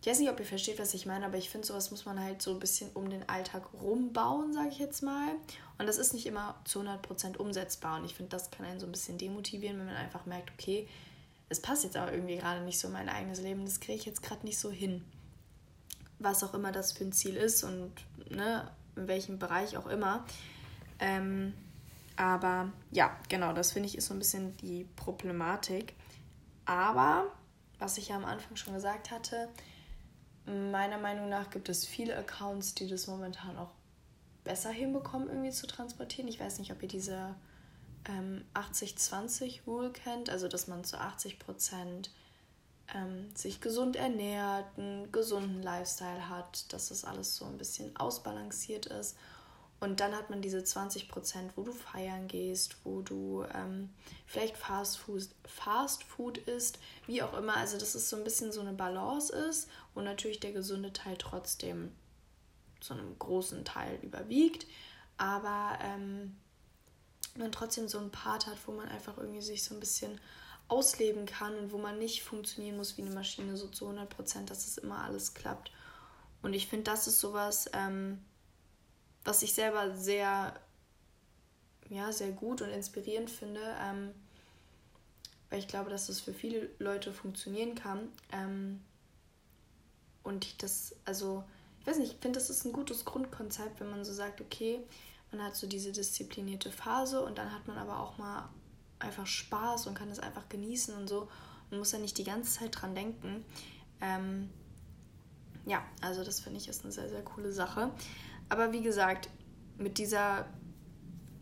ich 0.00 0.06
weiß 0.06 0.18
nicht, 0.18 0.30
ob 0.30 0.40
ihr 0.40 0.46
versteht, 0.46 0.78
was 0.78 0.94
ich 0.94 1.04
meine, 1.04 1.26
aber 1.26 1.36
ich 1.36 1.50
finde, 1.50 1.66
sowas 1.66 1.90
muss 1.90 2.06
man 2.06 2.18
halt 2.18 2.40
so 2.40 2.52
ein 2.52 2.58
bisschen 2.58 2.90
um 2.94 3.10
den 3.10 3.28
Alltag 3.28 3.64
rumbauen, 3.74 4.54
sage 4.54 4.70
ich 4.70 4.78
jetzt 4.78 5.02
mal. 5.02 5.28
Und 5.76 5.86
das 5.86 5.98
ist 5.98 6.14
nicht 6.14 6.24
immer 6.24 6.58
zu 6.64 6.80
100% 6.80 7.36
umsetzbar. 7.36 7.98
Und 7.98 8.06
ich 8.06 8.14
finde, 8.14 8.30
das 8.30 8.50
kann 8.50 8.64
einen 8.64 8.80
so 8.80 8.86
ein 8.86 8.92
bisschen 8.92 9.18
demotivieren, 9.18 9.78
wenn 9.78 9.86
man 9.86 9.96
einfach 9.96 10.24
merkt, 10.24 10.52
okay, 10.58 10.88
es 11.50 11.60
passt 11.60 11.84
jetzt 11.84 11.98
aber 11.98 12.12
irgendwie 12.12 12.36
gerade 12.36 12.62
nicht 12.62 12.78
so 12.78 12.88
in 12.88 12.94
mein 12.94 13.10
eigenes 13.10 13.42
Leben, 13.42 13.64
das 13.66 13.80
kriege 13.80 13.98
ich 13.98 14.06
jetzt 14.06 14.22
gerade 14.22 14.46
nicht 14.46 14.58
so 14.58 14.70
hin. 14.70 15.04
Was 16.18 16.42
auch 16.44 16.54
immer 16.54 16.72
das 16.72 16.92
für 16.92 17.04
ein 17.04 17.12
Ziel 17.12 17.36
ist 17.36 17.62
und 17.62 17.92
ne, 18.30 18.70
in 18.96 19.06
welchem 19.06 19.38
Bereich 19.38 19.76
auch 19.76 19.86
immer. 19.86 20.24
Ähm, 20.98 21.52
aber 22.16 22.72
ja, 22.90 23.16
genau, 23.28 23.52
das 23.52 23.72
finde 23.72 23.88
ich 23.88 23.98
ist 23.98 24.06
so 24.06 24.14
ein 24.14 24.18
bisschen 24.18 24.56
die 24.58 24.86
Problematik. 24.96 25.94
Aber, 26.64 27.26
was 27.78 27.98
ich 27.98 28.08
ja 28.08 28.16
am 28.16 28.24
Anfang 28.24 28.56
schon 28.56 28.74
gesagt 28.74 29.10
hatte, 29.10 29.48
meiner 30.46 30.98
Meinung 30.98 31.28
nach 31.28 31.50
gibt 31.50 31.68
es 31.68 31.86
viele 31.86 32.16
Accounts, 32.16 32.74
die 32.74 32.88
das 32.88 33.06
momentan 33.06 33.58
auch 33.58 33.70
besser 34.44 34.70
hinbekommen, 34.70 35.28
irgendwie 35.28 35.50
zu 35.50 35.66
transportieren. 35.66 36.28
Ich 36.28 36.40
weiß 36.40 36.58
nicht, 36.58 36.72
ob 36.72 36.82
ihr 36.82 36.88
diese 36.88 37.34
ähm, 38.08 38.44
80-20-Rule 38.54 39.90
kennt, 39.90 40.30
also 40.30 40.48
dass 40.48 40.66
man 40.66 40.84
zu 40.84 40.98
80 40.98 41.38
Prozent 41.38 42.10
ähm, 42.94 43.28
sich 43.34 43.60
gesund 43.60 43.96
ernährt, 43.96 44.66
einen 44.76 45.12
gesunden 45.12 45.62
Lifestyle 45.62 46.28
hat, 46.28 46.72
dass 46.72 46.88
das 46.88 47.04
alles 47.04 47.36
so 47.36 47.44
ein 47.44 47.58
bisschen 47.58 47.96
ausbalanciert 47.96 48.86
ist. 48.86 49.16
Und 49.80 50.00
dann 50.00 50.14
hat 50.14 50.28
man 50.28 50.42
diese 50.42 50.62
20 50.62 51.08
Prozent, 51.08 51.52
wo 51.56 51.62
du 51.62 51.72
feiern 51.72 52.28
gehst, 52.28 52.76
wo 52.84 53.00
du 53.00 53.44
ähm, 53.54 53.88
vielleicht 54.26 54.58
Fast 54.58 54.98
Food, 54.98 55.28
Fast 55.44 56.04
Food 56.04 56.36
isst, 56.36 56.78
wie 57.06 57.22
auch 57.22 57.36
immer. 57.36 57.56
Also, 57.56 57.78
dass 57.78 57.94
es 57.94 58.10
so 58.10 58.16
ein 58.16 58.24
bisschen 58.24 58.52
so 58.52 58.60
eine 58.60 58.74
Balance 58.74 59.34
ist 59.34 59.70
und 59.94 60.04
natürlich 60.04 60.38
der 60.38 60.52
gesunde 60.52 60.92
Teil 60.92 61.16
trotzdem 61.16 61.92
zu 62.80 62.92
einem 62.92 63.18
großen 63.18 63.64
Teil 63.64 63.98
überwiegt. 64.02 64.66
Aber 65.16 65.78
ähm, 65.82 66.36
man 67.38 67.50
trotzdem 67.50 67.88
so 67.88 67.98
einen 67.98 68.10
Part 68.10 68.46
hat, 68.46 68.58
wo 68.66 68.72
man 68.72 68.88
einfach 68.88 69.16
irgendwie 69.16 69.42
sich 69.42 69.64
so 69.64 69.74
ein 69.74 69.80
bisschen 69.80 70.20
ausleben 70.68 71.24
kann 71.24 71.56
und 71.56 71.72
wo 71.72 71.78
man 71.78 71.98
nicht 71.98 72.22
funktionieren 72.22 72.76
muss 72.76 72.98
wie 72.98 73.02
eine 73.02 73.14
Maschine, 73.14 73.56
so 73.56 73.66
zu 73.66 73.86
100 73.86 74.08
Prozent, 74.10 74.50
dass 74.50 74.66
es 74.66 74.78
immer 74.78 75.02
alles 75.02 75.32
klappt. 75.32 75.72
Und 76.42 76.52
ich 76.52 76.68
finde, 76.68 76.84
das 76.84 77.06
ist 77.06 77.18
sowas. 77.18 77.70
Ähm, 77.72 78.22
was 79.24 79.42
ich 79.42 79.54
selber 79.54 79.94
sehr, 79.96 80.54
ja, 81.88 82.12
sehr 82.12 82.32
gut 82.32 82.62
und 82.62 82.70
inspirierend 82.70 83.30
finde, 83.30 83.60
ähm, 83.80 84.10
weil 85.50 85.58
ich 85.58 85.68
glaube, 85.68 85.90
dass 85.90 86.06
das 86.06 86.20
für 86.20 86.32
viele 86.32 86.70
Leute 86.78 87.12
funktionieren 87.12 87.74
kann. 87.74 88.08
Ähm, 88.32 88.80
und 90.22 90.44
ich 90.44 90.56
das, 90.56 90.94
also, 91.04 91.44
ich 91.80 91.86
weiß 91.86 91.98
nicht, 91.98 92.12
ich 92.12 92.18
finde, 92.20 92.38
das 92.38 92.50
ist 92.50 92.64
ein 92.64 92.72
gutes 92.72 93.04
Grundkonzept, 93.04 93.80
wenn 93.80 93.90
man 93.90 94.04
so 94.04 94.12
sagt, 94.12 94.40
okay, 94.40 94.80
man 95.32 95.42
hat 95.42 95.56
so 95.56 95.66
diese 95.66 95.92
disziplinierte 95.92 96.70
Phase 96.70 97.22
und 97.22 97.38
dann 97.38 97.52
hat 97.52 97.66
man 97.66 97.78
aber 97.78 98.00
auch 98.00 98.18
mal 98.18 98.48
einfach 98.98 99.26
Spaß 99.26 99.86
und 99.86 99.94
kann 99.94 100.10
es 100.10 100.18
einfach 100.18 100.48
genießen 100.48 100.94
und 100.94 101.08
so 101.08 101.28
und 101.70 101.78
muss 101.78 101.92
ja 101.92 101.98
nicht 101.98 102.18
die 102.18 102.24
ganze 102.24 102.60
Zeit 102.60 102.80
dran 102.80 102.94
denken. 102.94 103.44
Ähm, 104.00 104.50
ja, 105.66 105.82
also 106.00 106.24
das 106.24 106.40
finde 106.40 106.58
ich 106.58 106.68
ist 106.68 106.84
eine 106.84 106.92
sehr, 106.92 107.08
sehr 107.08 107.22
coole 107.22 107.52
Sache. 107.52 107.90
Aber 108.50 108.72
wie 108.72 108.82
gesagt, 108.82 109.30
mit 109.78 109.96
dieser 109.96 110.46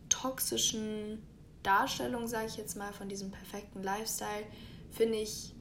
toxischen 0.08 1.26
Darstellung, 1.62 2.28
sage 2.28 2.46
ich 2.46 2.56
jetzt 2.56 2.76
mal, 2.76 2.92
von 2.92 3.08
diesem 3.08 3.30
perfekten 3.30 3.82
Lifestyle, 3.82 4.44
finde 4.90 5.18
ich, 5.18 5.54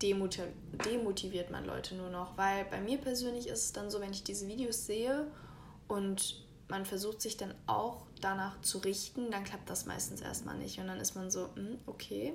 demotiviert 0.00 1.50
man 1.50 1.66
Leute 1.66 1.94
nur 1.94 2.08
noch. 2.08 2.38
Weil 2.38 2.64
bei 2.64 2.80
mir 2.80 2.98
persönlich 2.98 3.48
ist 3.48 3.64
es 3.66 3.72
dann 3.72 3.90
so, 3.90 4.00
wenn 4.00 4.12
ich 4.12 4.24
diese 4.24 4.48
Videos 4.48 4.86
sehe 4.86 5.26
und 5.88 6.42
man 6.68 6.86
versucht 6.86 7.20
sich 7.20 7.36
dann 7.36 7.54
auch 7.66 8.06
danach 8.20 8.60
zu 8.62 8.78
richten, 8.78 9.30
dann 9.30 9.44
klappt 9.44 9.68
das 9.68 9.86
meistens 9.86 10.20
erstmal 10.20 10.56
nicht. 10.56 10.78
Und 10.78 10.86
dann 10.86 11.00
ist 11.00 11.14
man 11.14 11.30
so, 11.30 11.48
hm, 11.54 11.78
okay, 11.86 12.34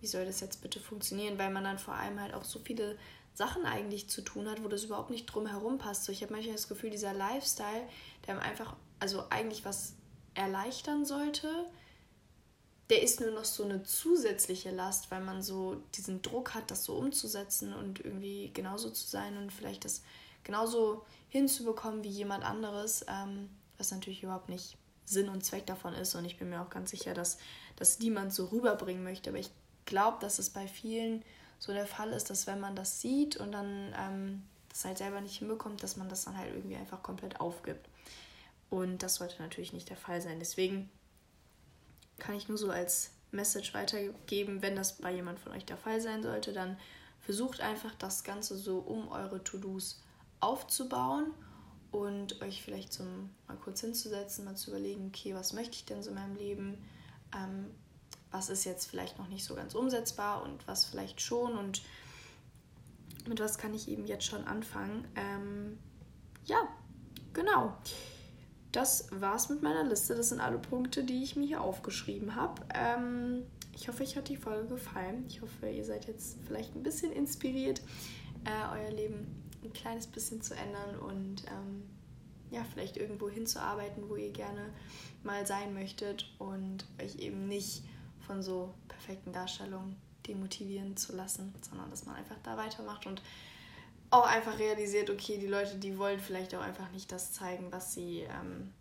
wie 0.00 0.06
soll 0.06 0.24
das 0.24 0.40
jetzt 0.40 0.62
bitte 0.62 0.80
funktionieren? 0.80 1.38
Weil 1.38 1.50
man 1.50 1.64
dann 1.64 1.78
vor 1.78 1.94
allem 1.94 2.20
halt 2.20 2.34
auch 2.34 2.44
so 2.44 2.60
viele 2.60 2.96
Sachen 3.38 3.64
eigentlich 3.66 4.10
zu 4.10 4.22
tun 4.22 4.48
hat, 4.50 4.64
wo 4.64 4.68
das 4.68 4.82
überhaupt 4.82 5.10
nicht 5.10 5.26
drum 5.26 5.46
herum 5.46 5.78
passt. 5.78 6.02
So, 6.02 6.10
ich 6.10 6.22
habe 6.22 6.32
manchmal 6.32 6.56
das 6.56 6.66
Gefühl, 6.66 6.90
dieser 6.90 7.14
Lifestyle, 7.14 7.88
der 8.26 8.42
einfach, 8.42 8.74
also 8.98 9.22
eigentlich 9.30 9.64
was 9.64 9.94
erleichtern 10.34 11.04
sollte, 11.04 11.48
der 12.90 13.00
ist 13.00 13.20
nur 13.20 13.30
noch 13.30 13.44
so 13.44 13.62
eine 13.62 13.84
zusätzliche 13.84 14.72
Last, 14.72 15.12
weil 15.12 15.20
man 15.20 15.40
so 15.40 15.80
diesen 15.94 16.20
Druck 16.20 16.54
hat, 16.54 16.72
das 16.72 16.82
so 16.82 16.96
umzusetzen 16.96 17.74
und 17.74 18.04
irgendwie 18.04 18.50
genauso 18.52 18.90
zu 18.90 19.06
sein 19.06 19.36
und 19.36 19.52
vielleicht 19.52 19.84
das 19.84 20.02
genauso 20.42 21.04
hinzubekommen 21.28 22.02
wie 22.02 22.08
jemand 22.08 22.42
anderes, 22.42 23.04
ähm, 23.06 23.50
was 23.76 23.92
natürlich 23.92 24.24
überhaupt 24.24 24.48
nicht 24.48 24.76
Sinn 25.04 25.28
und 25.28 25.44
Zweck 25.44 25.64
davon 25.64 25.94
ist. 25.94 26.16
Und 26.16 26.24
ich 26.24 26.38
bin 26.38 26.50
mir 26.50 26.60
auch 26.60 26.70
ganz 26.70 26.90
sicher, 26.90 27.14
dass 27.14 27.38
das 27.76 28.00
niemand 28.00 28.34
so 28.34 28.46
rüberbringen 28.46 29.04
möchte. 29.04 29.30
Aber 29.30 29.38
ich 29.38 29.52
glaube, 29.84 30.16
dass 30.20 30.40
es 30.40 30.50
bei 30.50 30.66
vielen 30.66 31.22
so 31.58 31.72
der 31.72 31.86
Fall 31.86 32.10
ist, 32.12 32.30
dass 32.30 32.46
wenn 32.46 32.60
man 32.60 32.76
das 32.76 33.00
sieht 33.00 33.36
und 33.36 33.52
dann 33.52 33.94
ähm, 33.98 34.42
das 34.68 34.84
halt 34.84 34.98
selber 34.98 35.20
nicht 35.20 35.38
hinbekommt, 35.38 35.82
dass 35.82 35.96
man 35.96 36.08
das 36.08 36.24
dann 36.24 36.36
halt 36.36 36.54
irgendwie 36.54 36.76
einfach 36.76 37.02
komplett 37.02 37.40
aufgibt. 37.40 37.88
Und 38.70 39.02
das 39.02 39.16
sollte 39.16 39.40
natürlich 39.42 39.72
nicht 39.72 39.88
der 39.88 39.96
Fall 39.96 40.20
sein. 40.20 40.38
Deswegen 40.38 40.90
kann 42.18 42.34
ich 42.34 42.48
nur 42.48 42.58
so 42.58 42.70
als 42.70 43.10
Message 43.30 43.74
weitergeben, 43.74 44.62
wenn 44.62 44.76
das 44.76 44.98
bei 44.98 45.12
jemand 45.12 45.38
von 45.40 45.52
euch 45.52 45.64
der 45.64 45.76
Fall 45.76 46.00
sein 46.00 46.22
sollte, 46.22 46.52
dann 46.52 46.78
versucht 47.20 47.60
einfach 47.60 47.94
das 47.94 48.24
Ganze 48.24 48.56
so 48.56 48.78
um 48.78 49.08
eure 49.08 49.42
To-Dos 49.42 50.00
aufzubauen 50.40 51.32
und 51.90 52.40
euch 52.42 52.62
vielleicht 52.62 52.92
so 52.92 53.04
mal 53.46 53.56
kurz 53.56 53.80
hinzusetzen, 53.80 54.44
mal 54.44 54.56
zu 54.56 54.70
überlegen, 54.70 55.08
okay, 55.08 55.34
was 55.34 55.52
möchte 55.52 55.74
ich 55.74 55.84
denn 55.84 56.02
so 56.02 56.10
in 56.10 56.16
meinem 56.16 56.36
Leben? 56.36 56.78
Ähm, 57.34 57.70
was 58.30 58.50
ist 58.50 58.64
jetzt 58.64 58.86
vielleicht 58.86 59.18
noch 59.18 59.28
nicht 59.28 59.44
so 59.44 59.54
ganz 59.54 59.74
umsetzbar 59.74 60.42
und 60.42 60.66
was 60.66 60.84
vielleicht 60.84 61.20
schon 61.20 61.56
und 61.56 61.82
mit 63.26 63.40
was 63.40 63.58
kann 63.58 63.74
ich 63.74 63.88
eben 63.88 64.06
jetzt 64.06 64.24
schon 64.24 64.44
anfangen. 64.44 65.06
Ähm, 65.14 65.78
ja, 66.44 66.68
genau. 67.32 67.76
Das 68.72 69.08
war's 69.10 69.48
mit 69.48 69.62
meiner 69.62 69.84
Liste. 69.84 70.14
Das 70.14 70.28
sind 70.30 70.40
alle 70.40 70.58
Punkte, 70.58 71.04
die 71.04 71.22
ich 71.22 71.36
mir 71.36 71.46
hier 71.46 71.60
aufgeschrieben 71.62 72.34
habe. 72.34 72.62
Ähm, 72.74 73.44
ich 73.74 73.88
hoffe, 73.88 74.02
euch 74.02 74.16
hat 74.16 74.28
die 74.28 74.36
Folge 74.36 74.68
gefallen. 74.68 75.24
Ich 75.28 75.40
hoffe, 75.40 75.68
ihr 75.70 75.84
seid 75.84 76.06
jetzt 76.06 76.38
vielleicht 76.46 76.74
ein 76.74 76.82
bisschen 76.82 77.12
inspiriert, 77.12 77.80
äh, 78.44 78.78
euer 78.78 78.90
Leben 78.90 79.44
ein 79.62 79.72
kleines 79.72 80.06
bisschen 80.06 80.42
zu 80.42 80.54
ändern 80.54 80.98
und 80.98 81.44
ähm, 81.46 81.82
ja, 82.50 82.64
vielleicht 82.72 82.96
irgendwo 82.96 83.28
hinzuarbeiten, 83.28 84.08
wo 84.08 84.16
ihr 84.16 84.32
gerne 84.32 84.72
mal 85.22 85.46
sein 85.46 85.74
möchtet 85.74 86.26
und 86.38 86.86
euch 87.02 87.16
eben 87.16 87.46
nicht 87.46 87.82
von 88.28 88.42
so 88.42 88.74
perfekten 88.86 89.32
Darstellungen 89.32 89.96
demotivieren 90.28 90.96
zu 90.96 91.16
lassen, 91.16 91.54
sondern 91.68 91.90
dass 91.90 92.06
man 92.06 92.16
einfach 92.16 92.36
da 92.44 92.56
weitermacht 92.56 93.06
und 93.06 93.22
auch 94.10 94.26
einfach 94.26 94.58
realisiert, 94.58 95.10
okay, 95.10 95.38
die 95.38 95.46
Leute, 95.46 95.76
die 95.76 95.98
wollen 95.98 96.20
vielleicht 96.20 96.54
auch 96.54 96.60
einfach 96.60 96.90
nicht 96.92 97.10
das 97.10 97.32
zeigen, 97.32 97.72
was 97.72 97.94
sie 97.94 98.20
ähm, 98.20 98.72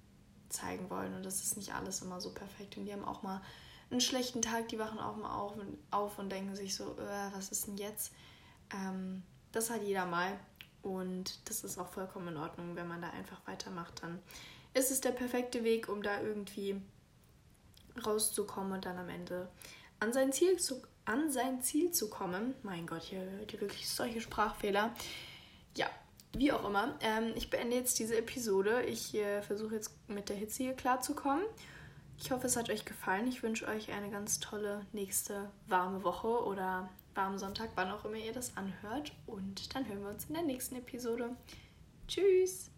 zeigen 0.49 0.89
wollen. 0.89 1.13
Und 1.15 1.25
das 1.25 1.41
ist 1.41 1.57
nicht 1.57 1.73
alles 1.73 2.01
immer 2.01 2.21
so 2.21 2.31
perfekt. 2.31 2.77
Und 2.77 2.86
die 2.86 2.93
haben 2.93 3.03
auch 3.03 3.23
mal 3.23 3.41
einen 3.89 4.01
schlechten 4.01 4.41
Tag, 4.41 4.69
die 4.69 4.79
wachen 4.79 4.99
auch 4.99 5.17
mal 5.17 5.36
auf 5.36 5.55
und, 5.57 5.77
auf 5.91 6.19
und 6.19 6.29
denken 6.29 6.55
sich 6.55 6.75
so, 6.75 6.95
äh, 6.97 7.33
was 7.33 7.49
ist 7.49 7.67
denn 7.67 7.77
jetzt? 7.77 8.13
Ähm, 8.73 9.23
das 9.51 9.69
hat 9.69 9.83
jeder 9.83 10.05
mal. 10.05 10.38
Und 10.81 11.49
das 11.49 11.63
ist 11.63 11.77
auch 11.77 11.88
vollkommen 11.88 12.29
in 12.29 12.38
Ordnung, 12.38 12.75
wenn 12.75 12.88
man 12.88 13.01
da 13.01 13.10
einfach 13.10 13.41
weitermacht. 13.45 14.01
Dann 14.03 14.19
ist 14.73 14.91
es 14.91 15.01
der 15.01 15.12
perfekte 15.12 15.63
Weg, 15.63 15.89
um 15.89 16.01
da 16.01 16.21
irgendwie 16.21 16.81
rauszukommen 17.99 18.73
und 18.73 18.86
dann 18.86 18.97
am 18.97 19.10
Ende 19.10 19.49
an 19.99 20.13
sein 20.13 20.31
Ziel 20.31 20.57
zu, 20.57 20.81
an 21.05 21.31
sein 21.31 21.62
Ziel 21.62 21.91
zu 21.91 22.10
kommen. 22.10 22.53
Mein 22.63 22.88
Gott, 22.88 23.03
hier 23.03 23.21
hört 23.21 23.53
ihr 23.53 23.62
wirklich 23.62 23.89
solche 23.89 24.21
Sprachfehler. 24.21 24.93
Ja, 25.75 25.88
wie 26.33 26.51
auch 26.51 26.65
immer. 26.65 26.95
Ähm, 27.01 27.33
ich 27.36 27.49
beende 27.49 27.75
jetzt 27.75 27.99
diese 27.99 28.17
Episode. 28.17 28.83
Ich 28.83 29.15
äh, 29.15 29.41
versuche 29.41 29.75
jetzt 29.75 29.91
mit 30.07 30.29
der 30.29 30.36
Hitze 30.36 30.63
hier 30.63 30.73
klarzukommen. 30.73 31.43
Ich 32.19 32.31
hoffe, 32.31 32.47
es 32.47 32.57
hat 32.57 32.69
euch 32.69 32.86
gefallen. 32.86 33.27
Ich 33.27 33.43
wünsche 33.43 33.67
euch 33.67 33.91
eine 33.91 34.10
ganz 34.10 34.39
tolle 34.39 34.86
nächste 34.91 35.51
warme 35.67 36.03
Woche 36.03 36.43
oder 36.43 36.89
warmen 37.15 37.38
Sonntag, 37.38 37.71
wann 37.75 37.91
auch 37.91 38.05
immer 38.05 38.17
ihr 38.17 38.33
das 38.33 38.55
anhört. 38.57 39.12
Und 39.25 39.75
dann 39.75 39.88
hören 39.88 40.01
wir 40.01 40.10
uns 40.10 40.25
in 40.25 40.33
der 40.33 40.43
nächsten 40.43 40.75
Episode. 40.75 41.36
Tschüss! 42.07 42.76